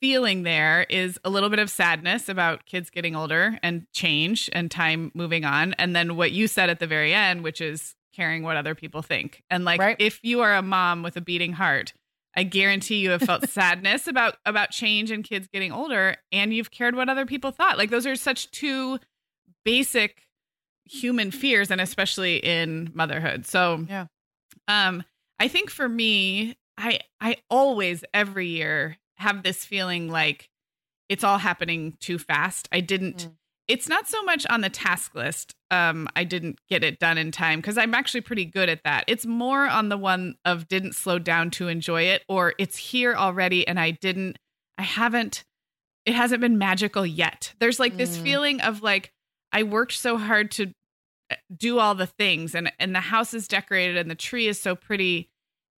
[0.00, 4.70] feeling there is a little bit of sadness about kids getting older and change and
[4.70, 5.74] time moving on.
[5.74, 9.02] And then what you said at the very end, which is caring what other people
[9.02, 9.42] think.
[9.50, 9.96] And like right.
[9.98, 11.92] if you are a mom with a beating heart,
[12.34, 16.70] I guarantee you have felt sadness about about change and kids getting older and you've
[16.70, 17.78] cared what other people thought.
[17.78, 18.98] Like those are such two
[19.64, 20.22] basic
[20.84, 23.46] human fears and especially in motherhood.
[23.46, 24.06] So yeah.
[24.68, 25.02] Um
[25.38, 30.48] I think for me, I I always every year have this feeling like
[31.08, 32.68] it's all happening too fast.
[32.72, 33.32] I didn't mm.
[33.68, 35.54] it's not so much on the task list.
[35.70, 39.04] Um I didn't get it done in time cuz I'm actually pretty good at that.
[39.06, 43.14] It's more on the one of didn't slow down to enjoy it or it's here
[43.14, 44.38] already and I didn't
[44.78, 45.44] I haven't
[46.04, 47.52] it hasn't been magical yet.
[47.58, 47.98] There's like mm.
[47.98, 49.12] this feeling of like
[49.52, 50.72] I worked so hard to
[51.30, 54.60] eh, do all the things and and the house is decorated and the tree is
[54.60, 55.30] so pretty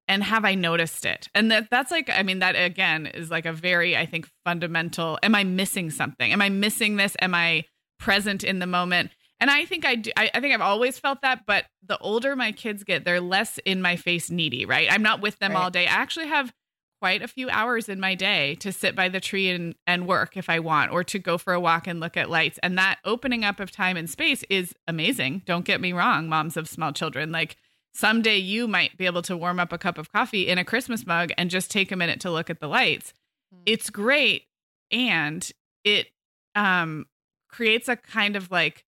[0.08, 1.28] and have I noticed it?
[1.34, 5.18] And that that's like, I mean, that again is like a very, I think, fundamental.
[5.22, 6.32] Am I missing something?
[6.32, 7.16] Am I missing this?
[7.20, 7.64] Am I
[7.98, 9.10] present in the moment?
[9.40, 10.10] And I think I do.
[10.16, 13.58] I, I think I've always felt that, but the older my kids get, they're less
[13.64, 14.88] in my face needy, right?
[14.90, 15.62] I'm not with them right.
[15.62, 15.86] all day.
[15.86, 16.52] I actually have
[17.00, 20.36] quite a few hours in my day to sit by the tree and, and work
[20.36, 22.58] if I want, or to go for a walk and look at lights.
[22.64, 25.42] And that opening up of time and space is amazing.
[25.46, 27.30] Don't get me wrong, moms of small children.
[27.30, 27.56] Like
[27.98, 31.04] someday you might be able to warm up a cup of coffee in a Christmas
[31.04, 33.12] mug and just take a minute to look at the lights.
[33.52, 33.62] Mm-hmm.
[33.66, 34.44] It's great
[34.92, 35.50] and
[35.84, 36.06] it
[36.54, 37.06] um
[37.48, 38.84] creates a kind of like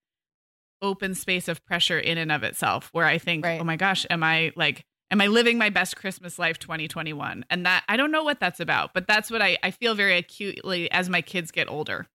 [0.81, 3.59] open space of pressure in and of itself where I think, right.
[3.59, 7.65] "Oh my gosh, am I like am I living my best Christmas life 2021?" And
[7.65, 10.89] that I don't know what that's about, but that's what I I feel very acutely
[10.89, 12.07] as my kids get older.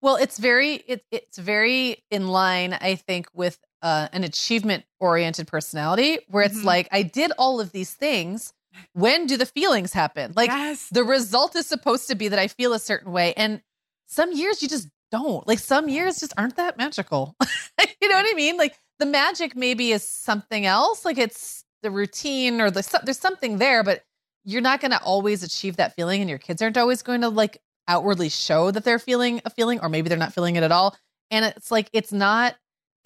[0.00, 5.46] Well, it's very it, it's very in line, I think, with uh, an achievement oriented
[5.46, 6.66] personality where it's mm-hmm.
[6.66, 8.52] like I did all of these things,
[8.92, 10.32] when do the feelings happen?
[10.34, 10.88] Like yes.
[10.90, 13.34] the result is supposed to be that I feel a certain way.
[13.34, 13.62] And
[14.06, 15.46] some years you just don't.
[15.46, 17.36] Like some years just aren't that magical.
[18.00, 18.56] you know what I mean?
[18.56, 21.04] Like the magic maybe is something else.
[21.04, 24.02] Like it's the routine or the there's something there, but
[24.44, 27.28] you're not going to always achieve that feeling and your kids aren't always going to
[27.28, 30.72] like outwardly show that they're feeling a feeling or maybe they're not feeling it at
[30.72, 30.96] all.
[31.30, 32.56] And it's like it's not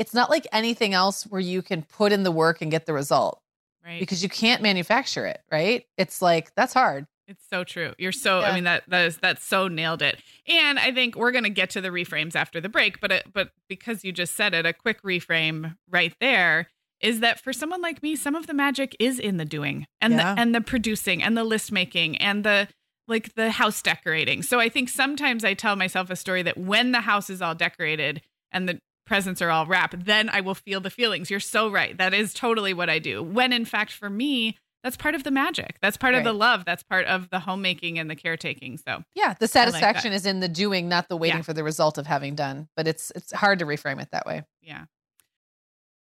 [0.01, 2.93] it's not like anything else where you can put in the work and get the
[2.93, 3.41] result.
[3.85, 4.01] Right.
[4.01, 5.85] Because you can't manufacture it, right?
[5.97, 7.07] It's like that's hard.
[7.29, 7.93] It's so true.
[7.99, 8.41] You're so.
[8.41, 8.47] Yeah.
[8.49, 10.21] I mean that that is that's so nailed it.
[10.49, 13.51] And I think we're gonna get to the reframes after the break, but it, but
[13.69, 16.69] because you just said it, a quick reframe right there
[17.01, 20.15] is that for someone like me, some of the magic is in the doing and
[20.15, 20.35] Yeah.
[20.35, 22.69] the and the producing and the list making and the
[23.07, 24.43] like the house decorating.
[24.43, 27.55] So I think sometimes I tell myself a story that when the house is all
[27.55, 28.79] decorated and the
[29.11, 31.31] presents are all wrapped, then I will feel the feelings.
[31.31, 31.99] You're so right.
[31.99, 33.21] That is totally what I do.
[33.25, 35.79] When in fact, for me, that's part of the magic.
[35.83, 36.65] That's part of the love.
[36.65, 38.79] That's part of the homemaking and the caretaking.
[38.79, 41.43] So Yeah, the satisfaction is in the doing, not the waiting Yeah.
[41.43, 42.69] for the result of having done.
[42.77, 44.45] But it's it's hard to reframe it that way.
[44.63, 44.85] Yeah.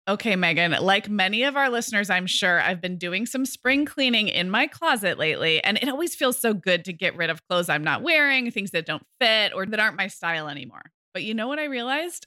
[0.08, 4.28] Okay, Meagan, like many of our listeners, I'm sure I've been doing some spring cleaning
[4.28, 7.68] in my closet lately, and it always feels so good to get rid of clothes
[7.68, 10.82] I'm not wearing, things that don't fit or that aren't my style anymore.
[11.14, 12.26] But you know what I realized?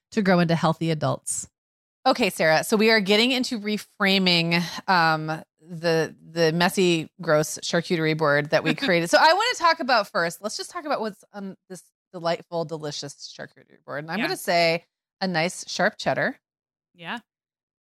[0.11, 1.47] to grow into healthy adults.
[2.05, 2.63] Okay, Sarah.
[2.63, 5.27] So we are getting into reframing um,
[5.61, 9.09] the the messy, gross charcuterie board that we created.
[9.09, 10.41] so I want to talk about first.
[10.41, 14.03] Let's just talk about what's on this delightful, delicious charcuterie board.
[14.03, 14.25] And I'm Yeah.
[14.27, 14.85] going to say
[15.21, 16.39] a nice sharp cheddar,
[16.95, 17.19] Yeah.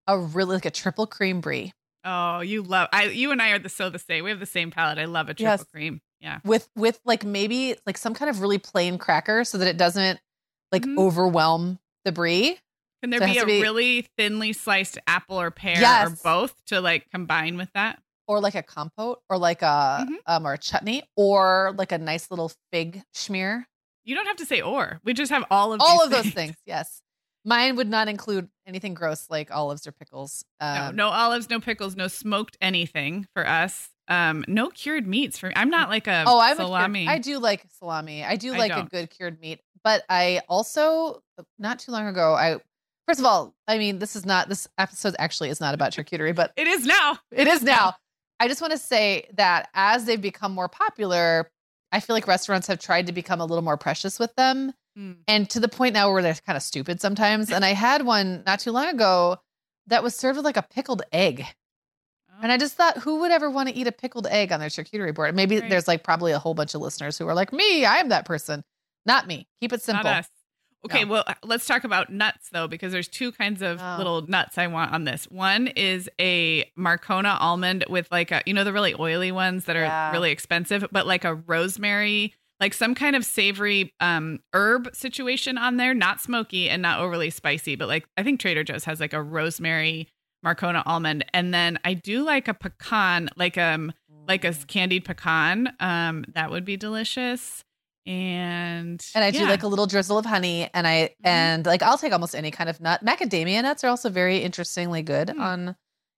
[0.08, 1.74] a really like a triple cream brie
[2.06, 4.24] Oh, you love I you and I are the so the same.
[4.24, 4.98] We have the same palate.
[5.00, 5.64] I love a triple Yes.
[5.66, 6.02] cream.
[6.22, 6.40] Yeah.
[6.44, 10.20] with with like maybe like some kind of really plain cracker so that it doesn't
[10.72, 10.98] like Mhm.
[10.98, 12.58] overwhelm the brie.
[13.02, 16.82] Can there So be a be- really thinly sliced apple or pear or both to
[16.82, 18.02] like combine with that?
[18.28, 20.16] Or like a compote, or like a Mhm.
[20.28, 23.64] um, or a chutney, or like a nice little fig schmear.
[24.04, 25.00] You don't have to say or.
[25.04, 27.02] We just have all of all of those things yes
[27.46, 31.60] mine would not include anything gross like olives or pickles No, um, no olives, no
[31.62, 33.90] pickles, no smoked anything for us.
[34.10, 35.54] Um, no cured meats for me.
[35.56, 37.04] I'm not like a oh i'm salami.
[37.04, 40.42] a cured, i do like salami i do like a good cured meat but i
[40.50, 41.22] also
[41.58, 42.58] not too long ago i
[43.08, 46.36] first of all i mean this is not this episode actually is not about charcuterie
[46.36, 47.18] but it is now.
[47.32, 47.94] it is now
[48.40, 51.50] i just want to say that as they've become more popular
[51.92, 55.18] i feel like restaurants have tried to become a little more precious with them Mm.
[55.28, 57.52] and to the point now where they're kind of stupid sometimes.
[57.52, 59.38] And I had one not too long ago
[59.86, 61.46] that was served with like a pickled egg.
[62.42, 64.68] And I just thought, who would ever want to eat a pickled egg on their
[64.68, 65.36] charcuterie board?
[65.36, 65.70] Maybe Right.
[65.70, 68.26] there's like probably a whole bunch of listeners who are like, me, I am that
[68.26, 68.64] person.
[69.10, 69.48] Not me.
[69.60, 70.04] Keep it simple.
[70.06, 70.30] Not us.
[70.86, 71.12] Okay, No.
[71.12, 73.96] well, uh, let's talk about nuts though, because there's two kinds of Oh.
[73.98, 75.26] little nuts I want on this.
[75.26, 79.76] One is a Marcona almond with like a, you know, the really oily ones that
[79.76, 80.12] are Yeah.
[80.12, 85.76] really expensive, but like a rosemary, like some kind of savory um, herb situation on
[85.78, 89.14] there, not smoky and not overly spicy, but like I think Trader Joe's has like
[89.14, 90.08] a rosemary
[90.46, 93.92] Marcona almond, and then I do like a pecan, like um
[94.30, 95.74] like a candied pecan.
[95.82, 97.66] Um, that would be delicious.
[98.06, 101.28] And And I do like a little drizzle of honey, and I Mhm.
[101.30, 103.04] and like I'll take almost any kind of nut.
[103.06, 105.40] Macadamia nuts are also very interestingly good Mm.
[105.42, 105.76] on.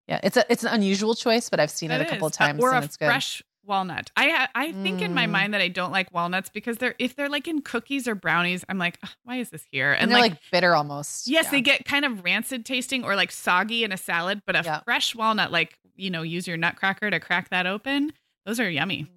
[0.07, 2.33] Yeah, it's a it's an unusual choice, but I've seen That it a couple is.
[2.33, 3.05] of times, Uh, or and a it's good.
[3.07, 4.09] fresh walnut.
[4.17, 5.31] I I think in my Mm.
[5.31, 8.63] mind that I don't like walnuts because they're if they're like in cookies or brownies,
[8.69, 9.91] I'm like, why is this here?
[9.93, 11.27] and, they're like, bitter almost.
[11.27, 11.51] yes, Yeah.
[11.51, 14.79] they get kind of rancid tasting or like soggy in a salad, but a Yeah.
[14.81, 18.11] fresh walnut, like you know, use your nutcracker to crack that open.
[18.45, 19.07] Those are yummy.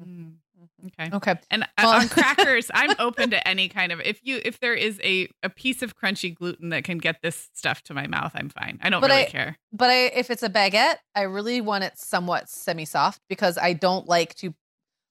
[0.00, 0.36] Mm.
[0.86, 1.10] Okay.
[1.16, 4.74] Okay, And Well- on crackers, I'm open to any kind of if you if there
[4.74, 8.32] is a a piece of crunchy gluten that can get this stuff to my mouth,
[8.34, 8.78] I'm fine.
[8.82, 9.56] I don't really I- care.
[9.72, 14.08] but I, if it's a baguette, I really want it somewhat semi-soft because I don't
[14.08, 14.54] like to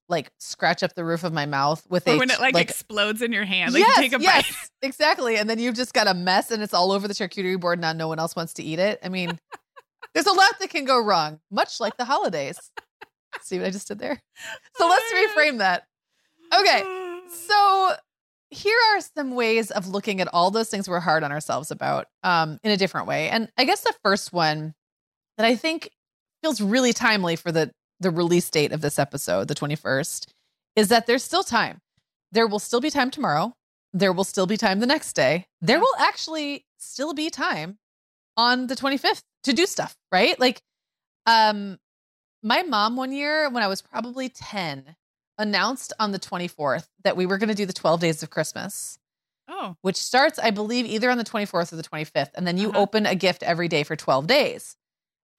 [0.08, 2.68] like scratch up the roof of my mouth with Or a when it like, like
[2.68, 4.24] explodes in your hand, like yes, take a bite.
[4.24, 5.38] yes, exactly.
[5.38, 7.78] And then you've just got a mess and it's all over the charcuterie board.
[7.78, 8.98] and Now no one else wants to eat it.
[9.04, 9.38] I mean,
[10.16, 12.58] there's a lot that can go wrong, much like the holidays.
[13.42, 14.22] See what I just did there?
[14.76, 15.84] So Oh let's reframe that.
[16.58, 16.84] Okay.
[17.32, 17.92] So
[18.50, 22.08] here are some ways of looking at all those things we're hard on ourselves about
[22.24, 23.30] um, in a different way.
[23.30, 24.74] And I guess the first one
[25.38, 25.92] that I think
[26.42, 30.28] feels really timely for the the release date of this episode, the 21st,
[30.76, 31.82] is that there's still time.
[32.32, 33.54] There will still be time tomorrow.
[33.94, 35.48] There will still be time the next day.
[35.62, 37.78] There will actually still be time
[38.38, 40.40] on the 25th to do stuff, right?
[40.40, 40.62] Like
[41.26, 41.78] um
[42.44, 44.96] my mom one year when I was probably 10
[45.38, 49.00] announced on the 24th that we were going to do the 12 days of Christmas,
[49.52, 52.32] Oh, which starts, I believe, either on the 24th or the 25th.
[52.36, 52.80] And then you Uh-huh.
[52.82, 54.76] open a gift every day for 12 days.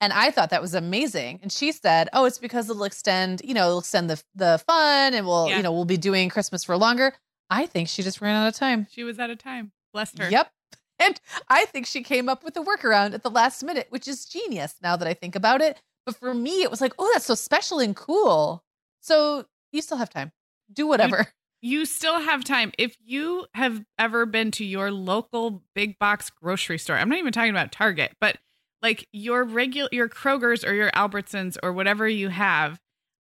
[0.01, 1.39] And I thought that was amazing.
[1.41, 5.13] And she said, Oh, it's because it'll extend, you know, it'll extend the the fun
[5.13, 5.57] and we'll, Yeah.
[5.57, 7.13] you know, we'll be doing Christmas for longer.
[7.49, 8.87] I think she just ran out of time.
[8.91, 9.71] she was out of time.
[9.93, 10.29] Bless her.
[10.29, 10.51] Yep.
[10.99, 14.23] And I think she came up with a workaround at the last minute, which is
[14.25, 15.81] genius now that I think about it.
[16.05, 18.63] But for me, it was like, oh, that's so special and cool.
[19.01, 20.31] So you still have time.
[20.71, 21.27] Do whatever.
[21.63, 22.71] You still have time.
[22.79, 27.31] If you have ever been to your local big box grocery store, I'm not even
[27.31, 28.39] talking about Target, but
[28.81, 32.79] like your regular your Kroger's or your Albertsons or whatever you have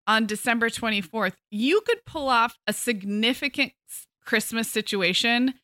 [0.08, 3.74] on December 24th, you could pull off a significant
[4.26, 5.56] Christmas situation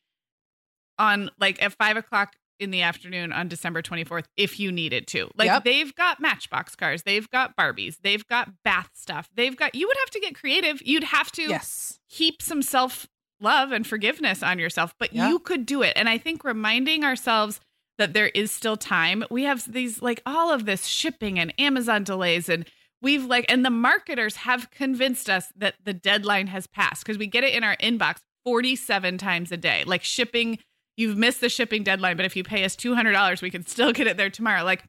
[0.98, 5.30] on like at five o'clock in the afternoon on December 24th if you needed to.
[5.36, 5.64] Like Yep.
[5.64, 9.96] they've got matchbox cars, they've got Barbies, they've got bath stuff, they've got you would
[9.98, 10.80] have to get creative.
[10.84, 11.98] You'd have to Yes.
[12.06, 13.06] heap some self
[13.40, 15.28] love and forgiveness on yourself, but Yeah.
[15.28, 15.92] you could do it.
[15.96, 17.60] And I think reminding ourselves
[17.98, 19.24] that there is still time.
[19.30, 22.66] We have these like all of this shipping and Amazon delays and
[23.02, 27.26] we've like and the marketers have convinced us that the deadline has passed because we
[27.26, 29.82] get it in our inbox 47 times a day.
[29.86, 30.58] Like shipping
[30.96, 34.06] you've missed the shipping deadline, but if you pay us $200, we can still get
[34.06, 34.64] it there tomorrow.
[34.64, 34.84] Like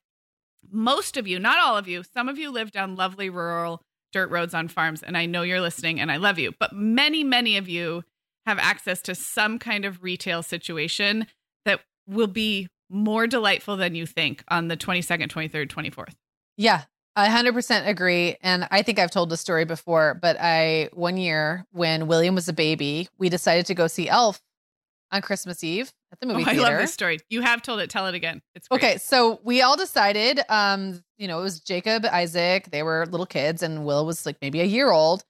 [0.71, 3.81] most of you, not all of you, some of you live down lovely rural
[4.13, 7.23] dirt roads on farms, and I know you're listening and I love you, but many,
[7.23, 8.03] many of you
[8.45, 11.27] have access to some kind of retail situation
[11.65, 16.13] that will be more delightful than you think on the 22nd, 23rd, 24th.
[16.55, 16.83] Yeah.
[17.17, 18.37] I 100% agree.
[18.41, 22.47] And I think I've told the story before, but I, one year when William was
[22.47, 24.39] a baby, we decided to go see Elf
[25.11, 27.19] on Christmas Eve at the movie Oh, I love this story.
[27.29, 27.89] You have told it.
[27.89, 28.41] Tell it again.
[28.55, 28.83] It's great.
[28.83, 33.25] Okay, so we all decided, um, you know, it was Jacob, Isaac, they were little
[33.25, 35.23] kids, and Will was like maybe a year old.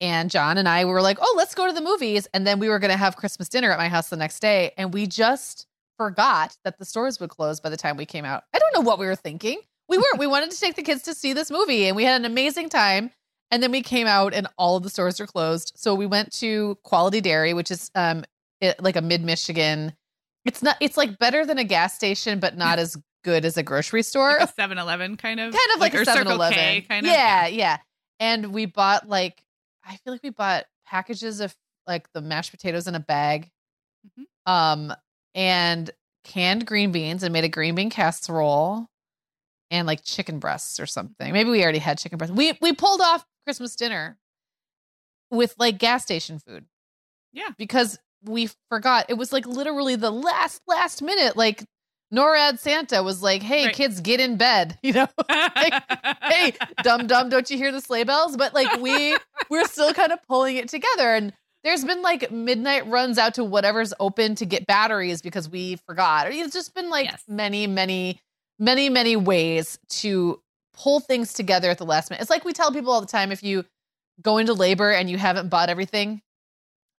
[0.00, 2.26] And John and I were like, oh, let's go to the movies.
[2.34, 4.72] And then we were going to have Christmas dinner at my house the next day.
[4.76, 5.66] And we just
[5.96, 8.42] forgot that the stores would close by the time we came out.
[8.52, 9.60] I don't know what we were thinking.
[9.88, 10.18] We weren't.
[10.18, 12.70] we wanted to take the kids to see this movie, and we had an amazing
[12.70, 13.10] time.
[13.50, 15.72] And then we came out, and all of the stores were closed.
[15.76, 18.24] So we went to Quality Dairy, which is um,
[18.60, 19.92] it, like a mid Michigan.
[20.44, 20.76] It's not.
[20.80, 24.36] It's like better than a gas station, but not as good as a grocery store.
[24.38, 25.52] Like a 7 Eleven kind of.
[25.52, 26.58] kind of like, or a 7 Circle Eleven.
[26.58, 27.12] K kind of.
[27.12, 27.78] Yeah, yeah.
[28.20, 29.42] And we bought like
[29.84, 31.54] I feel like we bought packages of
[31.86, 33.50] like the mashed potatoes in a bag.
[34.18, 34.50] Mhm.
[34.50, 34.94] Um
[35.34, 35.90] and
[36.24, 38.86] canned green beans and made a green bean casserole
[39.70, 41.32] and like chicken breasts or something.
[41.32, 42.36] Maybe we already had chicken breasts.
[42.36, 44.18] We we pulled off Christmas dinner
[45.30, 46.66] with like gas station food.
[47.32, 47.48] Yeah.
[47.58, 49.06] Because we forgot.
[49.08, 51.64] It was like literally the last last minute like
[52.12, 53.74] NORAD Santa was like, "Hey, Right.
[53.74, 55.08] kids, get in bed." You know,
[56.28, 56.52] hey,
[56.82, 58.36] dum dum, don't you hear the sleigh bells?
[58.36, 59.16] But like we
[59.50, 61.32] we're still kind of pulling it together and
[61.64, 66.30] there's been like midnight runs out to whatever's open to get batteries because we forgot.
[66.30, 67.22] It's just been like Yes.
[67.26, 68.20] many, many,
[68.58, 70.42] many, many ways to
[70.74, 72.20] pull things together at the last minute.
[72.20, 73.64] It's like we tell people all the time if you
[74.20, 76.20] go into labor and you haven't bought everything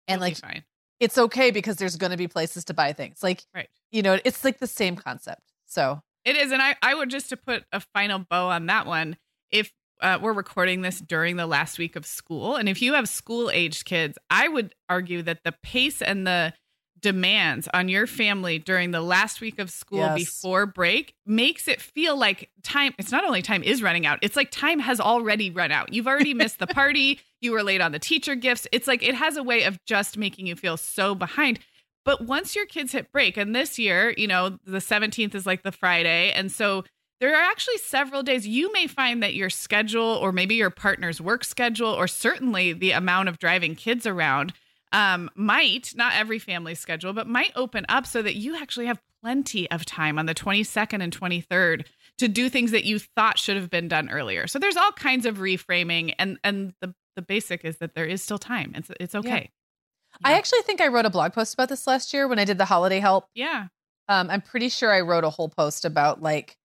[0.08, 0.64] and You'll like.
[1.00, 3.22] It's okay because there's going to be places to buy things.
[3.22, 3.68] Like, Right.
[3.90, 5.42] you know, it's like the same concept.
[5.66, 8.86] So, It is, and I, I would just to put a final bow on that
[8.86, 9.16] one.
[9.50, 13.08] If uh, we're recording this during the last week of school, and if you have
[13.08, 16.52] school aged kids, I would argue that the pace and the
[17.00, 20.14] demands on your family during the last week of school Yes.
[20.18, 22.94] before break makes it feel like time.
[22.98, 25.92] It's not only time is running out; it's like time has already run out.
[25.92, 27.20] You've already missed the party.
[27.40, 28.66] You were late on the teacher gifts.
[28.72, 31.58] It's like it has a way of just making you feel so behind.
[32.04, 35.64] But once your kids hit break, and this year, you know, the 17th is like
[35.64, 36.30] the Friday.
[36.32, 36.84] And so
[37.20, 41.20] there are actually several days you may find that your schedule, or maybe your partner's
[41.20, 44.52] work schedule, or certainly the amount of driving kids around
[44.92, 49.00] um, might, not every family schedule, but might open up so that you actually have
[49.22, 51.86] plenty of time on the 22nd and 23rd
[52.18, 54.46] to do things that you thought should have been done earlier.
[54.46, 56.14] So there's all kinds of reframing.
[56.18, 58.72] And, and the, the basic is that there is still time.
[58.74, 59.50] It's, it's okay.
[60.24, 60.36] I Yeah.
[60.38, 62.64] actually think I wrote a blog post about this last year when I did the
[62.64, 63.26] holiday help.
[63.34, 63.66] Yeah.
[64.08, 66.56] Um, I'm pretty sure I wrote a whole post about like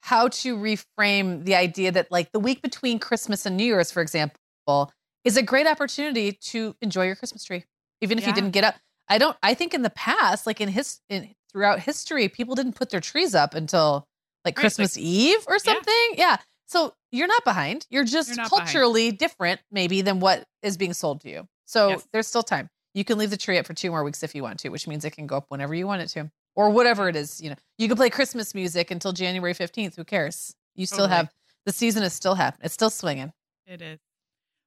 [0.00, 4.00] how to reframe the idea that like the week between Christmas and New Year's, for
[4.00, 4.90] example,
[5.26, 7.64] is a great opportunity to enjoy your Christmas tree,
[8.00, 8.76] even if you didn't get up.
[9.08, 9.36] I don't.
[9.42, 13.00] I think in the past, like in his in throughout history, people didn't put their
[13.00, 14.06] trees up until
[14.44, 16.10] like Right, Christmas Eve or something.
[16.14, 16.36] Yeah.
[16.66, 17.86] So you're not behind.
[17.90, 18.66] You're just You're not behind.
[18.68, 21.46] culturally different, maybe, than what is being sold to you.
[21.64, 22.08] So Yes.
[22.12, 22.68] there's still time.
[22.94, 24.86] You can leave the tree up for two more weeks if you want to, which
[24.88, 27.40] means it can go up whenever you want it to, or whatever it is.
[27.40, 29.94] You know, you can play Christmas music until January 15th.
[29.96, 30.54] Who cares?
[30.74, 31.16] You still Totally.
[31.16, 31.32] have
[31.64, 32.64] the season is still happening.
[32.64, 33.32] It's still swinging.
[33.66, 33.98] It is.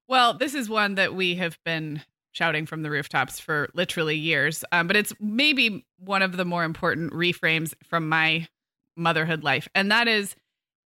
[0.10, 2.02] Well, this is one that we have been
[2.32, 6.64] shouting from the rooftops for literally years, um, but it's maybe one of the more
[6.64, 8.48] important reframes from my
[8.98, 9.68] motherhood life.
[9.76, 10.36] And that is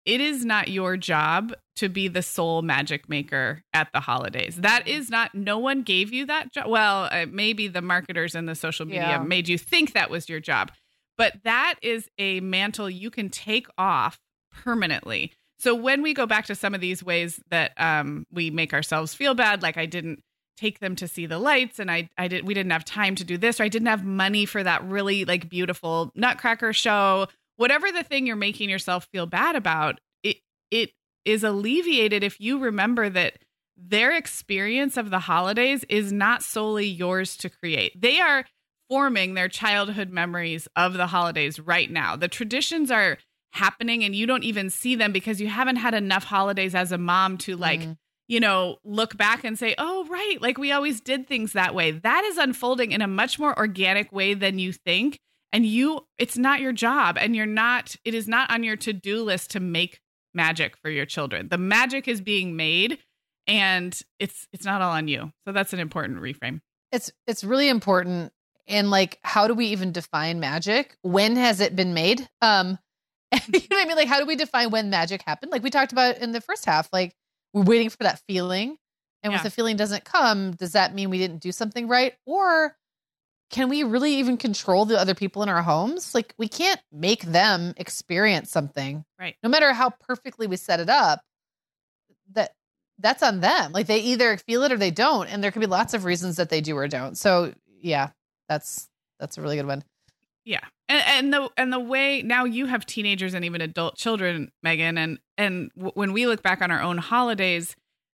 [0.04, 4.56] it is not your job to be the sole magic maker at the holidays.
[4.56, 6.66] That is not, no one gave you that job.
[6.68, 9.18] Well, uh, maybe the marketers and the social media Yeah.
[9.18, 10.72] made you think that was your job,
[11.16, 14.18] but that is a mantle you can take off
[14.50, 15.32] permanently.
[15.62, 19.14] So when we go back to some of these ways that um, we make ourselves
[19.14, 20.20] feel bad, like I didn't
[20.56, 23.24] take them to see the lights and I, I did we didn't have time to
[23.24, 27.90] do this or I didn't have money for that really like beautiful nutcracker show whatever
[27.90, 30.36] the thing you're making yourself feel bad about it
[30.70, 30.90] it
[31.24, 33.38] is alleviated if you remember that
[33.76, 38.00] their experience of the holidays is not solely yours to create.
[38.00, 38.44] They are
[38.88, 42.14] forming their childhood memories of the holidays right now.
[42.14, 43.18] The traditions are
[43.52, 46.98] happening and you don't even see them because you haven't had enough holidays as a
[46.98, 47.96] mom to like Mhm.
[48.28, 51.90] you know, look back and say, oh, right, like we always did things that way.
[51.90, 55.18] That is unfolding in a much more organic way than you think.
[55.52, 57.18] And you, it's not your job.
[57.20, 60.00] And you're not, it is not on your to do list to make
[60.32, 61.48] magic for your children.
[61.48, 62.98] The magic is being made
[63.46, 65.32] and it's it's not all on you.
[65.46, 66.60] So that's an important reframe.
[66.90, 68.32] It's it's really important.
[68.68, 70.96] And like, how do we even define magic?
[71.02, 72.26] When has it been made?
[72.40, 72.78] Um,
[73.52, 73.96] you know what I mean?
[73.96, 75.52] Like, how do we define when magic happened?
[75.52, 77.14] Like we talked about in the first half, like
[77.52, 78.76] we're waiting for that feeling.
[79.22, 79.36] And Yeah.
[79.38, 82.14] if the feeling doesn't come, does that mean we didn't do something right?
[82.26, 82.76] Or
[83.50, 86.14] can we really even control the other people in our homes?
[86.14, 89.04] Like we can't make them experience something.
[89.18, 89.36] Right.
[89.42, 91.20] No matter how perfectly we set it up,
[92.32, 92.52] that
[92.98, 93.72] that's on them.
[93.72, 95.28] Like they either feel it or they don't.
[95.28, 97.16] And there could be lots of reasons that they do or don't.
[97.16, 98.10] So yeah,
[98.48, 98.88] that's
[99.20, 99.84] that's a really good one.
[100.44, 100.64] Yeah.
[100.92, 104.98] And, and the and the way now you have teenagers and even adult children, Meagan,
[104.98, 107.74] and and w- when we look back on our own holidays,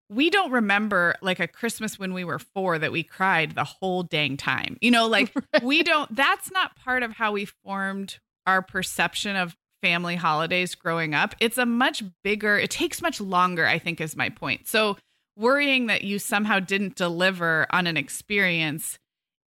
[0.09, 4.03] we don't remember like a Christmas when we were four that we cried the whole
[4.03, 4.77] dang time.
[4.79, 6.15] You know, like we don't.
[6.15, 11.33] That's not part of how we formed our perception of family holidays growing up.
[11.39, 12.59] It's a much bigger.
[12.59, 13.65] It takes much longer.
[13.65, 14.67] I think is my point.
[14.67, 14.97] So
[15.35, 18.99] worrying that you somehow didn't deliver on an experience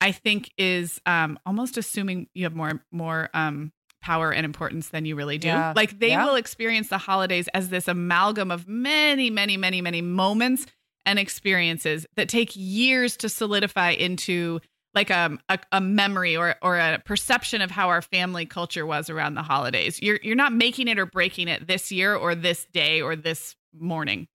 [0.02, 3.72] I think is um, almost assuming you have more more um,
[4.02, 5.47] power and importance than you really do.
[5.47, 5.74] Yeah.
[5.76, 6.26] Like they Yeah.
[6.26, 10.66] will experience the holidays as this amalgam of many, many, many, many moments
[11.06, 14.60] and experiences that take years to solidify into
[14.95, 19.10] like a, a, a memory or or a perception of how our family culture was
[19.10, 20.02] around the holidays.
[20.02, 23.56] You're you're not making it or breaking it this year or this day or this
[23.78, 24.28] morning.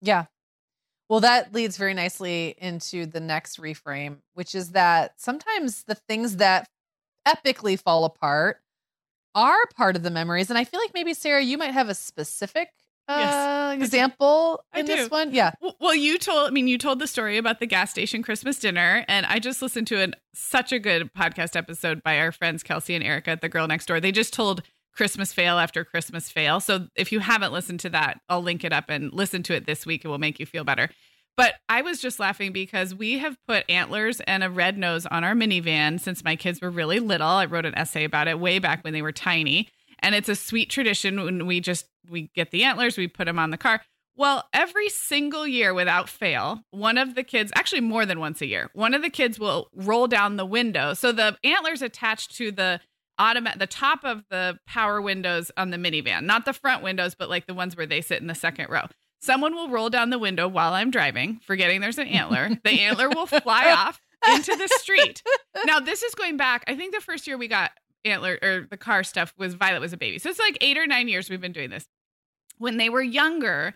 [0.00, 0.26] Yeah.
[1.08, 6.36] Well, that leads very nicely into the next reframe, which is that sometimes the things
[6.36, 6.68] that
[7.26, 8.60] epically fall apart
[9.34, 10.50] are part of the memories.
[10.50, 12.70] And I feel like maybe Sarah, you might have a specific
[13.08, 13.82] uh, yes.
[13.82, 15.32] example in this one.
[15.32, 15.52] Yeah.
[15.80, 19.04] Well, you told, I mean, you told the story about the gas station Christmas dinner,
[19.08, 22.94] and I just listened to an, such a good podcast episode by our friends Kelsey
[22.94, 24.00] and Erica at The Girl Next Door.
[24.00, 24.62] They just told
[24.98, 26.58] Christmas fail after Christmas fail.
[26.58, 29.64] So if you haven't listened to that, I'll link it up and listen to it
[29.64, 30.04] this week.
[30.04, 30.90] It will make you feel better.
[31.36, 35.22] But I was just laughing because we have put antlers and a red nose on
[35.22, 37.28] our minivan since my kids were really little.
[37.28, 39.68] I wrote an essay about it way back when they were tiny.
[40.00, 43.38] And it's a sweet tradition when we just we get the antlers, we put them
[43.38, 43.82] on the car.
[44.16, 48.46] Well, every single year without fail, one of the kids, actually more than once a
[48.46, 50.92] year, one of the kids will roll down the window.
[50.94, 52.80] So the antlers attached to the
[53.18, 57.28] automatic the top of the power windows on the minivan, not the front windows, but
[57.28, 58.84] like the ones where they sit in the second row.
[59.20, 62.50] Someone will roll down the window while I'm driving, forgetting there's an antler.
[62.62, 64.00] The antler will fly off
[64.32, 65.22] into the street.
[65.64, 66.64] Now, this is going back.
[66.68, 67.72] I think the first year we got
[68.04, 70.18] antler or the car stuff was Violet was a baby.
[70.18, 71.86] So it's like eight or nine years we've been doing this.
[72.58, 73.74] When they were younger,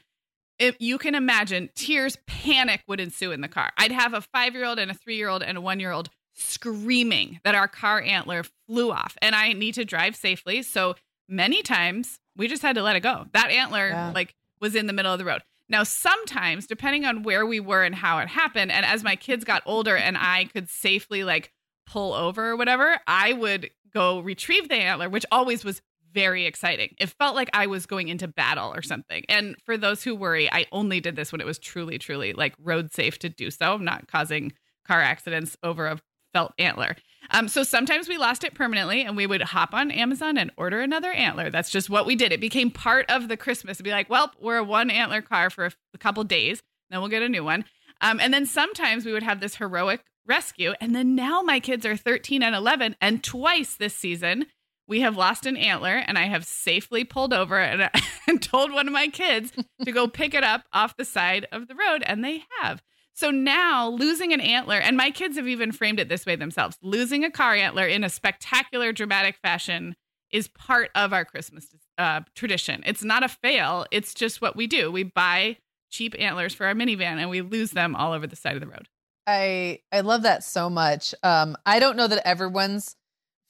[0.58, 3.70] if you can imagine, tears, panic would ensue in the car.
[3.76, 5.90] I'd have a five year old and a three year old and a one year
[5.92, 10.62] old screaming that our car antler flew off and I need to drive safely.
[10.62, 10.94] So
[11.28, 13.26] many times we just had to let it go.
[13.34, 14.12] That antler, yeah.
[14.14, 15.42] like, was in the middle of the road.
[15.68, 19.44] Now, sometimes, depending on where we were and how it happened, and as my kids
[19.44, 21.52] got older and I could safely like
[21.86, 25.82] pull over or whatever, I would go retrieve the antler, which always was
[26.14, 26.94] very exciting.
[26.98, 29.24] It felt like I was going into battle or something.
[29.28, 32.54] And for those who worry, I only did this when it was truly, truly like
[32.58, 34.52] road safe to do so, not causing
[34.86, 35.98] car accidents over a
[36.32, 36.96] felt antler.
[37.30, 40.80] Um, so sometimes we lost it permanently and we would hop on Amazon and order
[40.80, 41.50] another antler.
[41.50, 42.32] That's just what we did.
[42.32, 45.48] It became part of the Christmas to be like, well, we're a one antler car
[45.48, 47.64] for a, a couple days, then we'll get a new one.
[48.00, 50.74] Um, and then sometimes we would have this heroic rescue.
[50.80, 54.46] And then now my kids are 13 and 11, and twice this season,
[54.88, 57.88] we have lost an antler, and I have safely pulled over and,
[58.28, 59.52] and told one of my kids
[59.84, 62.82] to go pick it up off the side of the road, and they have.
[63.14, 66.78] So now losing an antler, and my kids have even framed it this way themselves
[66.82, 69.94] losing a car antler in a spectacular, dramatic fashion
[70.30, 72.82] is part of our Christmas uh, tradition.
[72.86, 74.90] It's not a fail, it's just what we do.
[74.90, 75.58] We buy
[75.90, 78.66] cheap antlers for our minivan and we lose them all over the side of the
[78.66, 78.88] road.
[79.26, 81.14] I I love that so much.
[81.22, 82.96] Um, I don't know that everyone's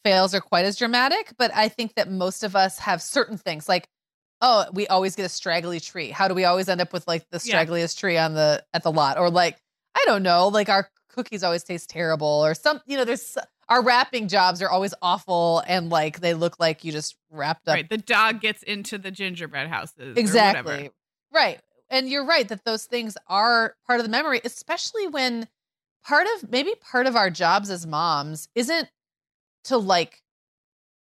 [0.05, 3.69] fails are quite as dramatic, but I think that most of us have certain things
[3.69, 3.87] like
[4.43, 6.11] oh, we always get a straggly tree.
[6.11, 8.01] How do we always end up with like the straggliest yeah.
[8.01, 9.17] tree on the at the lot?
[9.17, 9.57] Or like,
[9.95, 13.39] I don't know, like our cookies always taste terrible or some, you know, there's
[13.69, 17.75] our wrapping jobs are always awful and like they look like you just wrapped up.
[17.75, 17.89] Right.
[17.89, 20.17] The dog gets into the gingerbread houses.
[20.17, 20.91] Exactly.
[21.33, 21.61] Right.
[21.89, 25.47] And you're right that those things are part of the memory, especially when
[26.03, 28.89] part of maybe part of our jobs as moms isn't
[29.65, 30.22] to like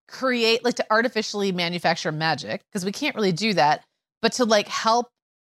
[0.07, 3.83] create like to artificially manufacture magic because we can't really do that
[4.21, 5.07] but to like help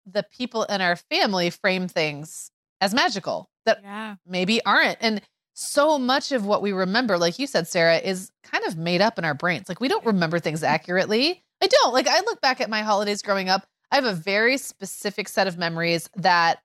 [0.05, 4.15] the people in our family frame things as magical that yeah.
[4.25, 4.97] maybe aren't.
[5.01, 5.21] And
[5.53, 9.17] so much of what we remember like you said sarah is kind of made up
[9.17, 9.67] in our brains.
[9.67, 11.43] Like we don't remember things accurately.
[11.61, 11.93] I don't.
[11.93, 15.47] Like i look back at my holidays growing up i have a very specific set
[15.47, 16.59] of memories that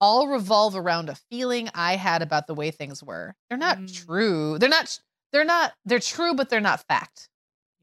[0.00, 3.34] all revolve around a feeling i had about the way things were.
[3.48, 4.06] They're not mm.
[4.06, 4.58] true.
[4.58, 4.98] They're not
[5.34, 7.28] they're not they're true but they're not fact.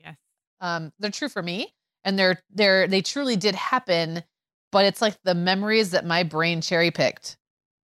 [0.02, 0.16] Yes.
[0.62, 1.74] Um they're true for me
[2.04, 4.24] and they're they're they truly did happen
[4.72, 7.38] but it's like the memories that my brain cherry picked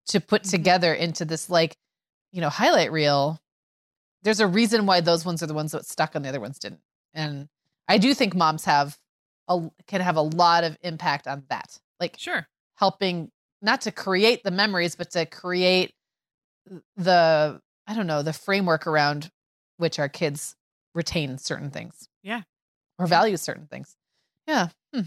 [0.07, 0.51] to put mm-hmm.
[0.51, 1.77] together into this like
[2.31, 3.41] you know highlight reel
[4.23, 6.59] there's a reason why those ones are the ones that stuck and the other ones
[6.59, 6.81] didn't.
[7.15, 7.49] And
[7.89, 8.99] i do think moms have
[9.49, 12.47] a can have a lot of impact on that like sure.
[12.75, 13.31] helping
[13.62, 15.95] not to create the memories but to create
[16.97, 19.31] the i don't know the framework around
[19.77, 20.57] which our kids
[20.95, 22.09] retain certain things.
[22.22, 22.43] Yeah.
[22.99, 23.97] Or value certain things.
[24.47, 24.68] Yeah.
[24.95, 25.03] Hmm.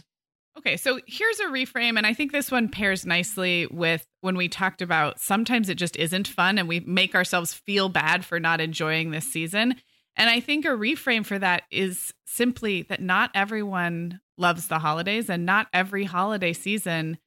[0.58, 4.50] Okay, so here's a reframe, and I think this one pairs nicely with when we
[4.50, 8.60] talked about sometimes it just isn't fun and we make ourselves feel bad for not
[8.60, 9.76] enjoying this season.
[10.16, 15.30] And I think a reframe for that is simply that not everyone loves the holidays
[15.30, 17.20] and not every holiday season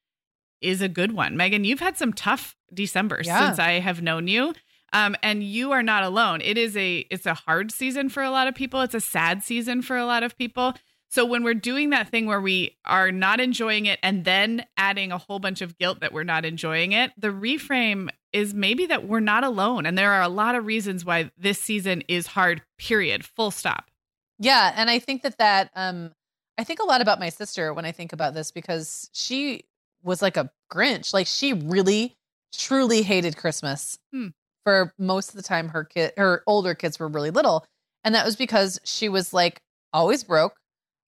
[0.60, 1.36] is a good one.
[1.36, 3.46] Meagan, you've had some tough December yeah.
[3.46, 4.54] since I have known you.
[4.92, 6.40] Um, and you are not alone.
[6.40, 8.80] It is a it's a hard season for a lot of people.
[8.80, 10.74] It's a sad season for a lot of people.
[11.10, 15.10] So when we're doing that thing where we are not enjoying it and then adding
[15.10, 19.08] a whole bunch of guilt that we're not enjoying it, the reframe is maybe that
[19.08, 19.86] we're not alone.
[19.86, 23.90] And there are a lot of reasons why this season is hard, period, full stop.
[24.38, 24.72] Yeah.
[24.76, 26.12] And I think that that, um,
[26.56, 29.64] I think a lot about my sister when I think about this because she
[30.04, 31.12] was like a Grinch.
[31.12, 32.16] Like she really,
[32.54, 33.98] truly hated Christmas.
[34.12, 34.28] Hmm
[34.64, 37.66] for most of the time her kid her older kids were really little
[38.04, 39.60] and that was because she was like
[39.92, 40.58] always broke.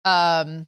[0.03, 0.67] Um,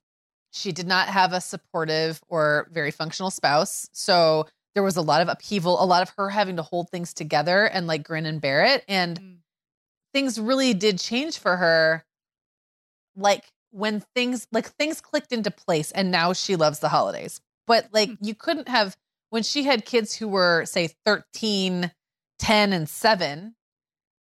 [0.52, 3.88] she did not have a supportive or very functional spouse.
[3.92, 7.14] So there was a lot of upheaval, a lot of her having to hold things
[7.14, 8.84] together and like grin and bear it.
[8.88, 9.38] And Mm.
[10.14, 12.04] things really did change for her.
[13.16, 17.42] Like when things like things clicked into place and now she loves the holidays.
[17.66, 18.16] But like Hmm.
[18.22, 18.96] you couldn't have
[19.30, 21.92] when she had kids who were say 13,
[22.40, 23.56] 10 and 7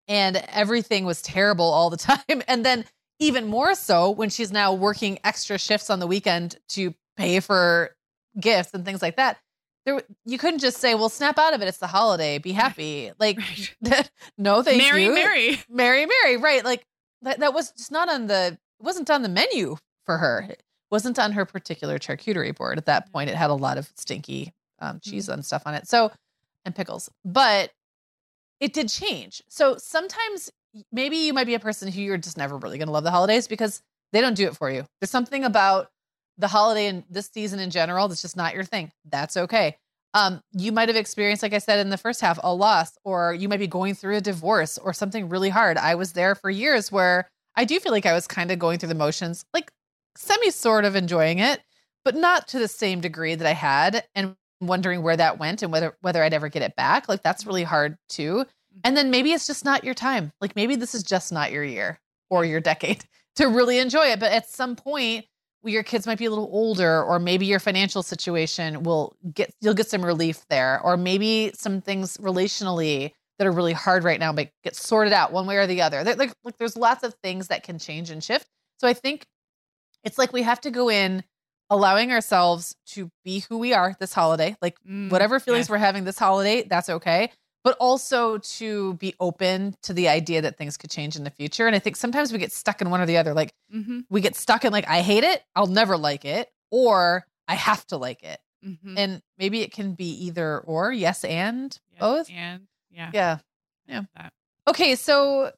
[0.08, 2.86] and everything was terrible all the time and then
[3.20, 7.96] even more so when she's now working extra shifts on the weekend to pay for
[8.40, 9.38] gifts and things like that.
[9.86, 11.68] There you couldn't just say, "Well, snap out of it.
[11.68, 12.38] It's the holiday.
[12.38, 14.10] Be happy." Like Right.
[14.38, 15.14] no, thank Mary, you.
[15.14, 15.60] Mary.
[15.70, 16.38] Mary, Mary, Mary.
[16.38, 16.64] right?
[16.64, 16.86] Like
[17.22, 20.48] that, that was just not on the it wasn't on the menu for her.
[20.50, 23.30] It wasn't on her particular charcuterie board at that point.
[23.30, 25.88] It had a lot of stinky um, cheese and stuff on it.
[25.88, 26.12] So
[26.66, 27.72] and pickles, but
[28.64, 29.44] it did change.
[29.50, 30.50] So sometimes
[30.90, 33.12] maybe you might be a person who you're just never really going to love the
[33.12, 33.82] holidays because
[34.14, 34.86] they don't do it for you.
[35.02, 35.90] There's something about
[36.38, 38.94] the holiday and this season in general that's just not your thing.
[39.04, 39.76] That's okay.
[40.14, 43.34] Um, you might have experienced, like I said in the first half, a loss, or
[43.34, 45.78] you might be going through a divorce or something really hard.
[45.78, 48.80] I was there for years where I do feel like I was kind of going
[48.80, 49.74] through the motions, like
[50.16, 51.60] semi sort of enjoying it,
[52.06, 54.38] but not to the same degree that I had, and
[54.68, 57.10] wondering where that went and whether whether I'd ever get it back.
[57.10, 58.46] Like that's really hard too.
[58.46, 58.80] Mm-hmm.
[58.84, 60.32] And then maybe it's just not your time.
[60.42, 62.00] Like maybe this is just not your year
[62.30, 63.04] or your decade
[63.36, 64.20] to really enjoy it.
[64.20, 65.26] But at some point,
[65.64, 69.74] your kids might be a little older, or maybe your financial situation will get you'll
[69.74, 74.32] get some relief there, or maybe some things relationally that are really hard right now,
[74.32, 76.04] but get sorted out one way or the other.
[76.04, 78.48] There, like, like there's lots of things that can change and shift.
[78.78, 79.26] So I think
[80.04, 81.24] it's like we have to go in
[81.74, 85.70] allowing ourselves to be who we are this holiday, like Mm, whatever feelings yes.
[85.72, 87.32] we're having this holiday, that's okay.
[87.64, 91.66] But also to be open to the idea that things could change in the future.
[91.66, 93.34] And I think sometimes we get stuck in one or the other.
[93.34, 97.26] Like Mhm, we get stuck in like, I hate it, I'll never like it, or
[97.48, 98.40] I have to like it.
[98.66, 98.94] mhm.
[98.98, 102.30] And maybe it can be either or, yes, and Yes, both.
[102.30, 103.10] And yeah.
[103.14, 103.38] Yeah.
[103.88, 104.02] yeah.
[104.16, 104.34] That.
[104.68, 105.52] Okay, so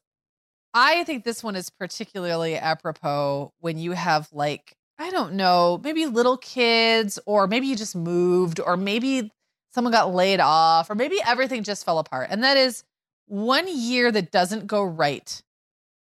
[0.74, 6.06] I think this one is particularly apropos when you have like I don't know, maybe
[6.06, 9.30] little kids or maybe you just moved or maybe
[9.70, 12.28] someone got laid off or maybe everything just fell apart.
[12.30, 12.82] And that is
[13.26, 15.42] one year that doesn't go right.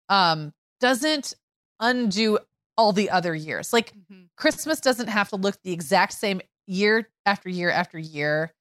[0.08, 1.34] Um doesn't
[1.78, 2.38] undo
[2.76, 3.72] all the other years.
[3.72, 4.28] Like Mhm.
[4.36, 8.52] Christmas doesn't have to look the exact same year after year after year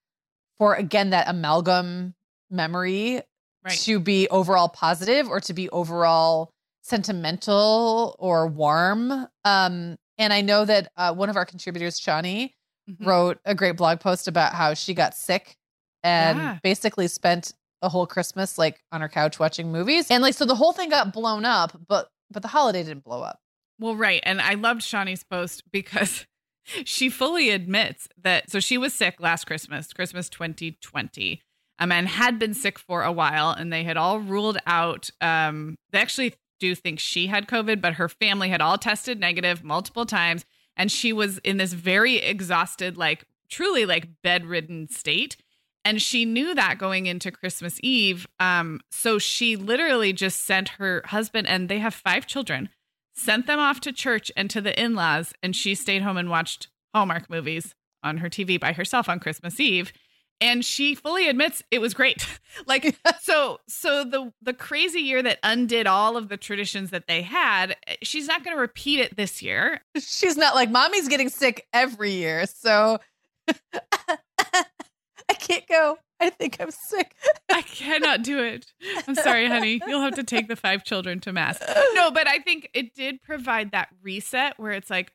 [0.59, 2.13] for again that amalgam
[2.51, 3.21] memory
[3.63, 3.77] Right.
[3.79, 6.51] to be overall positive or to be overall
[6.83, 9.27] sentimental or warm.
[9.45, 12.53] Um, and I know that uh, one of our contributors, Shawnee,
[12.89, 13.05] Mhm.
[13.05, 15.55] wrote a great blog post about how she got sick
[16.03, 16.59] and Yeah.
[16.63, 17.53] basically spent
[17.83, 20.09] a whole Christmas like on her couch watching movies.
[20.09, 23.21] And like so the whole thing got blown up, but but the holiday didn't blow
[23.21, 23.39] up.
[23.79, 24.19] Well, right.
[24.23, 26.25] And I loved Shawnee's post because
[26.85, 28.49] she fully admits that.
[28.49, 31.41] So she was sick last Christmas, Christmas 2020,
[31.79, 33.51] um, and had been sick for a while.
[33.51, 37.95] And they had all ruled out, um, they actually do think she had COVID, but
[37.95, 40.45] her family had all tested negative multiple times.
[40.77, 45.35] And she was in this very exhausted, like truly like bedridden state.
[45.83, 48.27] And she knew that going into Christmas Eve.
[48.39, 52.69] Um, so she literally just sent her husband, and they have five children
[53.13, 56.67] sent them off to church and to the in-laws and she stayed home and watched
[56.93, 59.93] Hallmark movies on her TV by herself on Christmas Eve
[60.41, 62.25] and she fully admits it was great.
[62.65, 67.21] like so so the the crazy year that undid all of the traditions that they
[67.21, 69.81] had, eh, she's not going to repeat it this year.
[69.97, 72.99] She's not like mommy's getting sick every year, so
[73.47, 75.97] I can't go.
[76.19, 77.15] I think I'm sick.
[77.51, 78.71] I cannot do it.
[79.07, 79.81] I'm sorry, honey.
[79.87, 81.59] You'll have to take the five children to mass.
[81.95, 85.11] No, but I think it did provide that reset where it's like,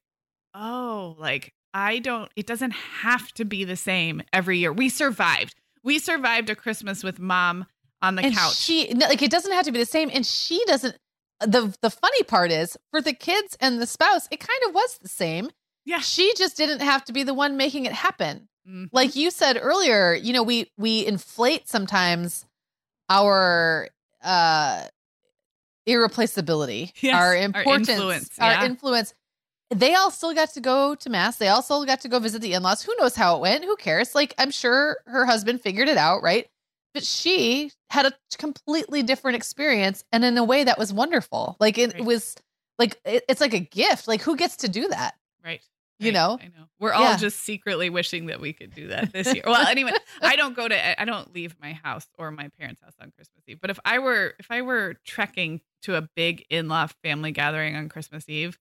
[0.53, 4.73] oh, like I don't, it doesn't have to be the same every year.
[4.73, 5.55] We survived.
[5.83, 7.67] We survived a Christmas with mom
[8.03, 8.57] on the and couch.
[8.57, 10.97] she like it doesn't have to be the same and she doesn't
[11.41, 14.99] the the funny part is for the kids and the spouse it kind of was
[14.99, 15.49] the same
[15.87, 16.01] Yeah.
[16.01, 18.91] she just didn't have to be the one making it happen Mhm.
[18.93, 22.45] like you said earlier you know we we inflate sometimes
[23.09, 23.89] our
[24.23, 24.85] uh
[25.87, 29.14] irreplaceability Yes, our our importance influence, our influence
[29.71, 32.53] they all still got to go to mass they also got to go visit the
[32.53, 35.97] in-laws who knows how it went who cares like i'm sure her husband figured it
[35.97, 36.47] out right
[36.95, 41.79] but she had a completely different experience and in a way that was wonderful like
[41.79, 42.05] it Right.
[42.05, 42.37] was
[42.79, 45.14] like it, it's like a gift like who gets to do that
[45.45, 45.61] right.
[45.99, 46.39] you know?
[46.41, 46.67] I know.
[46.79, 47.17] We're all Yeah.
[47.17, 49.43] just secretly wishing that we could do that this year.
[49.47, 52.93] Well, anyway, I don't go to I don't leave my house or my parents' house
[53.01, 53.59] on Christmas Eve.
[53.62, 57.89] But if I were if I were trekking to a big in-law family gathering on
[57.89, 58.59] Christmas Eve,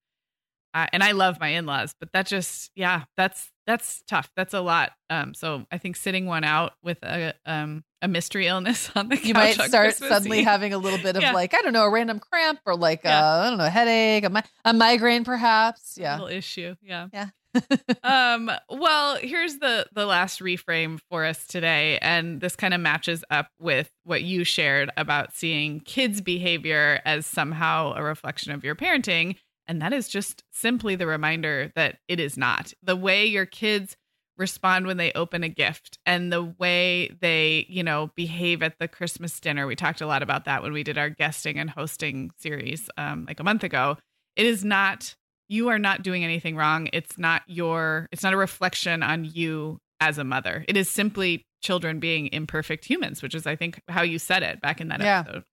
[0.76, 4.30] uh, and I love my in-laws, but that just yeah, that's that's tough.
[4.36, 4.92] That's a lot.
[5.10, 9.16] Um, so I think sitting one out with a um a mystery illness on the
[9.18, 10.46] couch You might start suddenly Eve.
[10.46, 11.32] having a little bit of Yeah.
[11.32, 13.20] like, I don't know, a random cramp or like, Yeah.
[13.20, 15.98] uh, I don't know, a headache, a, mi- a migraine perhaps.
[16.00, 16.14] Yeah.
[16.20, 16.76] little issue.
[16.84, 17.08] Yeah.
[17.12, 17.30] Yeah.
[18.04, 23.24] um, well, here's the the last reframe for us today, and this kind of matches
[23.30, 28.76] up with what you shared about seeing kids' behavior as somehow a reflection of your
[28.76, 29.38] parenting,
[29.68, 32.74] and that is just simply the reminder that it is not.
[32.84, 33.96] The way your kids
[34.38, 38.88] respond when they open a gift and the way they, you know, behave at the
[38.88, 39.66] Christmas dinner.
[39.66, 43.26] We talked a lot about that when we did our guesting and hosting series um,
[43.28, 43.98] like a month ago.
[44.36, 45.16] It is not
[45.48, 46.90] you are not doing anything wrong.
[46.92, 50.66] It's not your it's not a reflection on you as a mother.
[50.68, 54.60] It is simply children being imperfect humans, which is I think how you said it
[54.60, 55.20] back in that Yeah.
[55.22, 55.44] episode.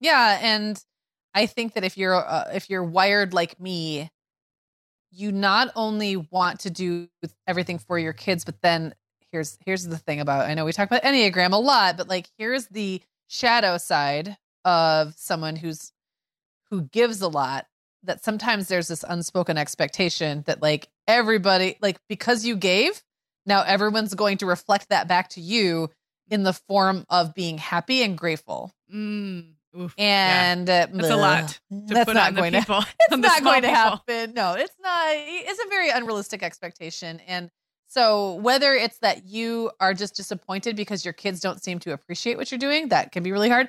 [0.00, 0.82] Yeah, and
[1.34, 4.10] I think that if you're uh, if you're wired like me,
[5.10, 7.08] you not only want to do
[7.46, 8.94] everything for your kids, but then
[9.32, 12.28] here's here's the thing about I know we talk about Enneagram a lot, but like
[12.38, 15.92] here's the shadow side of someone who's
[16.70, 17.66] who gives a lot
[18.02, 23.02] that sometimes there's this unspoken expectation that like everybody like because you gave,
[23.46, 25.90] now everyone's going to reflect that back to you
[26.30, 28.72] in the form of being happy and grateful.
[28.92, 30.52] Mm, oof, yeah.
[30.52, 31.58] And uh, That's a lot to
[31.94, 32.58] that's put not on the going to
[33.00, 34.32] it's not going to happen.
[34.34, 35.06] No, it's not.
[35.12, 37.20] It's a very unrealistic expectation.
[37.26, 37.50] And
[37.88, 42.36] so whether it's that you are just disappointed because your kids don't seem to appreciate
[42.36, 43.68] what you're doing, that can be really hard,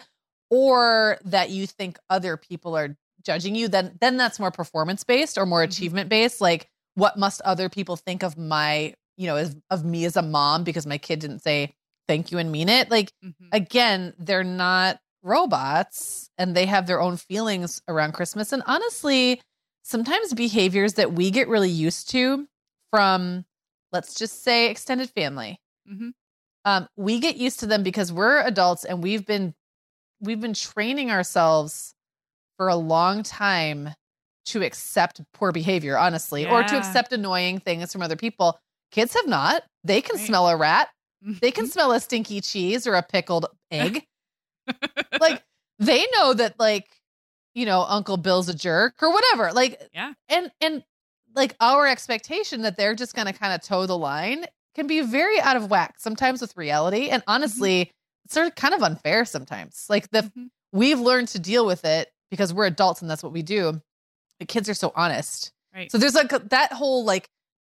[0.50, 5.38] or that you think other people are judging you, then then that's more performance based
[5.38, 5.70] or more Mhm.
[5.70, 6.42] achievement based.
[6.42, 10.22] Like what must other people think of my, you know, as, of me as a
[10.22, 11.74] mom because my kid didn't say
[12.08, 12.90] thank you and mean it.
[12.92, 13.34] Like Mhm.
[13.52, 18.52] again, they're not robots and they have their own feelings around Christmas.
[18.52, 19.42] And honestly,
[19.84, 22.48] sometimes behaviors that we get really used to
[22.92, 23.46] from,
[23.92, 25.60] let's just say, extended family,
[25.90, 26.14] Mhm.
[26.66, 29.54] um, we get used to them because we're adults and we've been
[30.24, 31.96] we've been training ourselves
[32.58, 33.90] for a long time
[34.46, 38.60] to accept poor behavior, honestly, or to accept annoying things from other people.
[38.92, 39.64] Kids have not.
[39.84, 40.26] They can Right.
[40.28, 40.90] smell a rat.
[41.42, 41.70] They can Mhm.
[41.72, 44.06] smell a stinky cheese or a pickled egg.
[45.20, 45.44] Like
[45.80, 46.88] they know that like
[47.56, 49.52] you know Uncle Bill's a jerk or whatever.
[49.54, 50.14] Like Yeah.
[50.30, 50.84] and and
[51.36, 54.46] like our expectation that they're just going to kind of toe the line
[54.76, 57.92] can be very out of whack sometimes with reality and honestly
[58.26, 59.86] it's sort of kind of unfair sometimes.
[59.90, 60.50] Like the Mhm.
[60.74, 63.82] we've learned to deal with it because we're adults and that's what we do.
[64.40, 65.52] The kids are so honest.
[65.74, 65.92] Right.
[65.92, 67.30] So there's like that whole like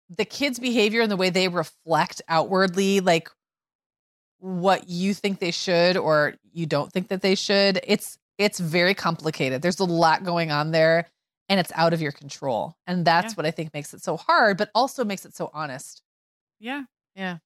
[0.09, 3.29] the kids' behavior and the way they reflect outwardly, like
[4.39, 7.79] what you think they should or you don't think that they should.
[7.83, 9.61] It's it's very complicated.
[9.61, 11.07] There's a lot going on there
[11.49, 12.75] and it's out of your control.
[12.85, 13.35] And that's Yeah.
[13.35, 16.03] what I think makes it so hard, but also makes it so honest.
[16.59, 16.83] Yeah.
[17.15, 17.37] Yeah.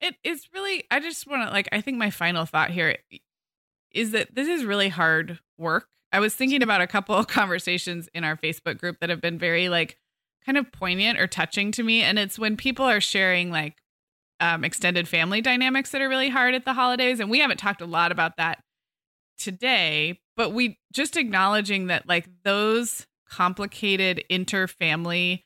[0.00, 2.96] It is really, I just want to, like, I think my final thought here
[3.90, 5.88] is that this is really hard work.
[6.12, 9.38] I was thinking about a couple of conversations in our Facebook group that have been
[9.38, 9.98] very, like,
[10.44, 12.02] kind of poignant or touching to me.
[12.02, 13.82] And it's when people are sharing, like,
[14.40, 17.20] um, extended family dynamics that are really hard at the holidays.
[17.20, 18.58] And we haven't talked a lot about that
[19.38, 25.44] today, but we just acknowledging that, like, those complicated interfamily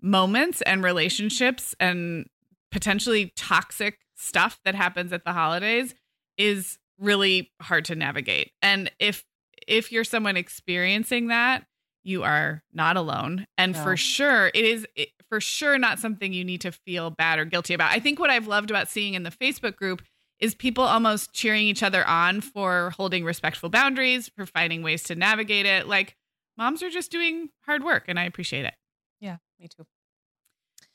[0.00, 2.26] moments and relationships and
[2.70, 5.94] potentially toxic stuff that happens at the holidays
[6.36, 8.52] is really hard to navigate.
[8.62, 9.24] And if
[9.66, 11.64] if you're someone experiencing that,
[12.04, 13.46] you are not alone.
[13.56, 13.82] And No.
[13.82, 17.44] for sure, it is it, for sure not something you need to feel bad or
[17.44, 17.90] guilty about.
[17.92, 20.02] I think what I've loved about seeing in the Facebook group
[20.38, 25.14] is people almost cheering each other on for holding respectful boundaries, for finding ways to
[25.14, 25.86] navigate it.
[25.88, 26.16] Like
[26.56, 28.74] moms are just doing hard work and I appreciate it.
[29.20, 29.84] Yeah, me too.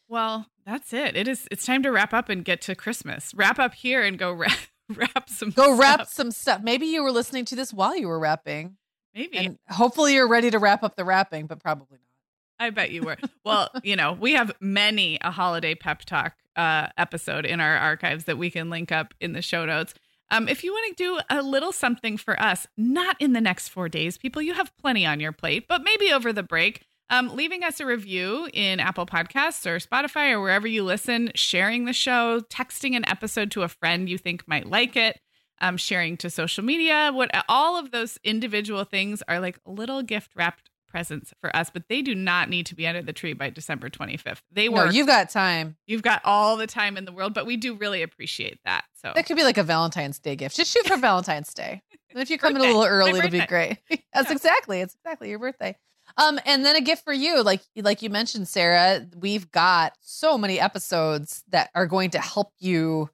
[0.08, 1.16] Well, that's it.
[1.16, 1.48] It is.
[1.52, 3.34] It's time to wrap up and get to Christmas.
[3.34, 4.58] Wrap up here and go wrap,
[4.90, 5.52] wrap some.
[5.52, 6.10] Go wrap stuff.
[6.10, 6.62] some stuff.
[6.64, 8.78] Maybe you were listening to this while you were wrapping.
[9.16, 12.66] Maybe And hopefully you're ready to wrap up the wrapping, but probably not.
[12.66, 13.18] I bet you were.
[13.44, 18.26] Well, you know, we have many a holiday pep talk uh, episode in our archives
[18.26, 19.94] that we can link up in the show notes.
[20.32, 23.68] Um, if you want to do a little something for us, not in the next
[23.70, 27.36] four days, people, you have plenty on your plate, but maybe over the break, um,
[27.36, 31.94] leaving us a review in Apple Podcasts or Spotify or wherever you listen, sharing the
[31.94, 35.20] show, texting an episode to a friend you think might like it,
[35.62, 37.12] um, sharing to social media.
[37.14, 41.84] What all of those individual things are like little gift wrapped presents for us, but
[41.90, 44.42] they do not need to be under the tree by December 25th.
[44.52, 45.76] They No, were you've got time.
[45.88, 48.86] you've got all the time in the world, but we do really appreciate that.
[49.02, 50.56] So That could be like a Valentine's Day gift.
[50.56, 51.82] Just shoot for Valentine's Day.
[52.12, 53.80] And if you come in a little early, it'll be great.
[54.14, 54.34] That's Yeah.
[54.36, 54.82] exactly.
[54.82, 55.76] It's exactly your birthday.
[56.18, 59.08] Um, and then a gift for you, like like you mentioned, Sarah.
[59.18, 63.10] We've got so many episodes that are going to help you.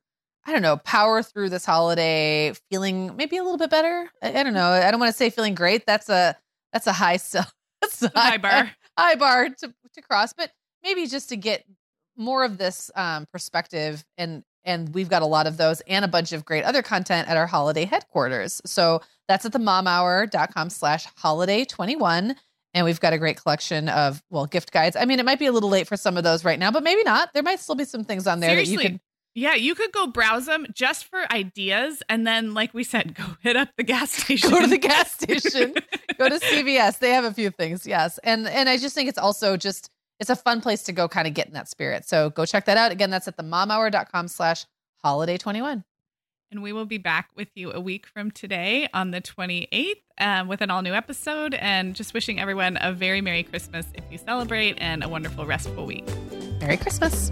[0.49, 4.09] I don't know, power through this holiday, feeling maybe a little bit better.
[4.23, 4.71] I, I don't know.
[4.71, 5.85] I don't want to say feeling great.
[5.85, 6.35] That's a
[6.73, 7.45] that's a high sell.
[7.81, 8.71] That's a high bar.
[8.97, 10.51] high bar to, to cross, but
[10.83, 11.63] maybe just to get
[12.17, 16.07] more of this um, perspective and and we've got a lot of those and a
[16.07, 18.59] bunch of great other content at our holiday headquarters.
[18.65, 22.35] So that's at the momhour.com slash holiday 21.
[22.73, 24.95] And we've got a great collection of, well, gift guides.
[24.95, 26.83] I mean, it might be a little late for some of those right now, but
[26.83, 27.33] maybe not.
[27.33, 28.89] There might still be some things on there that you Seriously.
[28.89, 28.99] can
[29.35, 32.01] Yeah, you could go browse them just for ideas.
[32.09, 34.49] And then, like we said, go hit up the gas station.
[34.49, 35.73] go to the gas station,
[36.17, 36.99] go to CVS.
[36.99, 38.19] They have a few things, yes.
[38.23, 41.27] And and I just think it's also just it's a fun place to go kind
[41.27, 42.05] of get in that spirit.
[42.05, 42.91] So go check that out.
[42.91, 44.65] Again, that's at the momhour.com slash
[45.03, 45.83] holiday 21.
[46.51, 50.47] And we will be back with you a week from today on the 28th um,
[50.47, 51.53] with an all new episode.
[51.53, 55.85] And just wishing everyone a very Merry Christmas if you celebrate and a wonderful, restful
[55.85, 56.07] week.
[56.59, 57.31] Merry Christmas.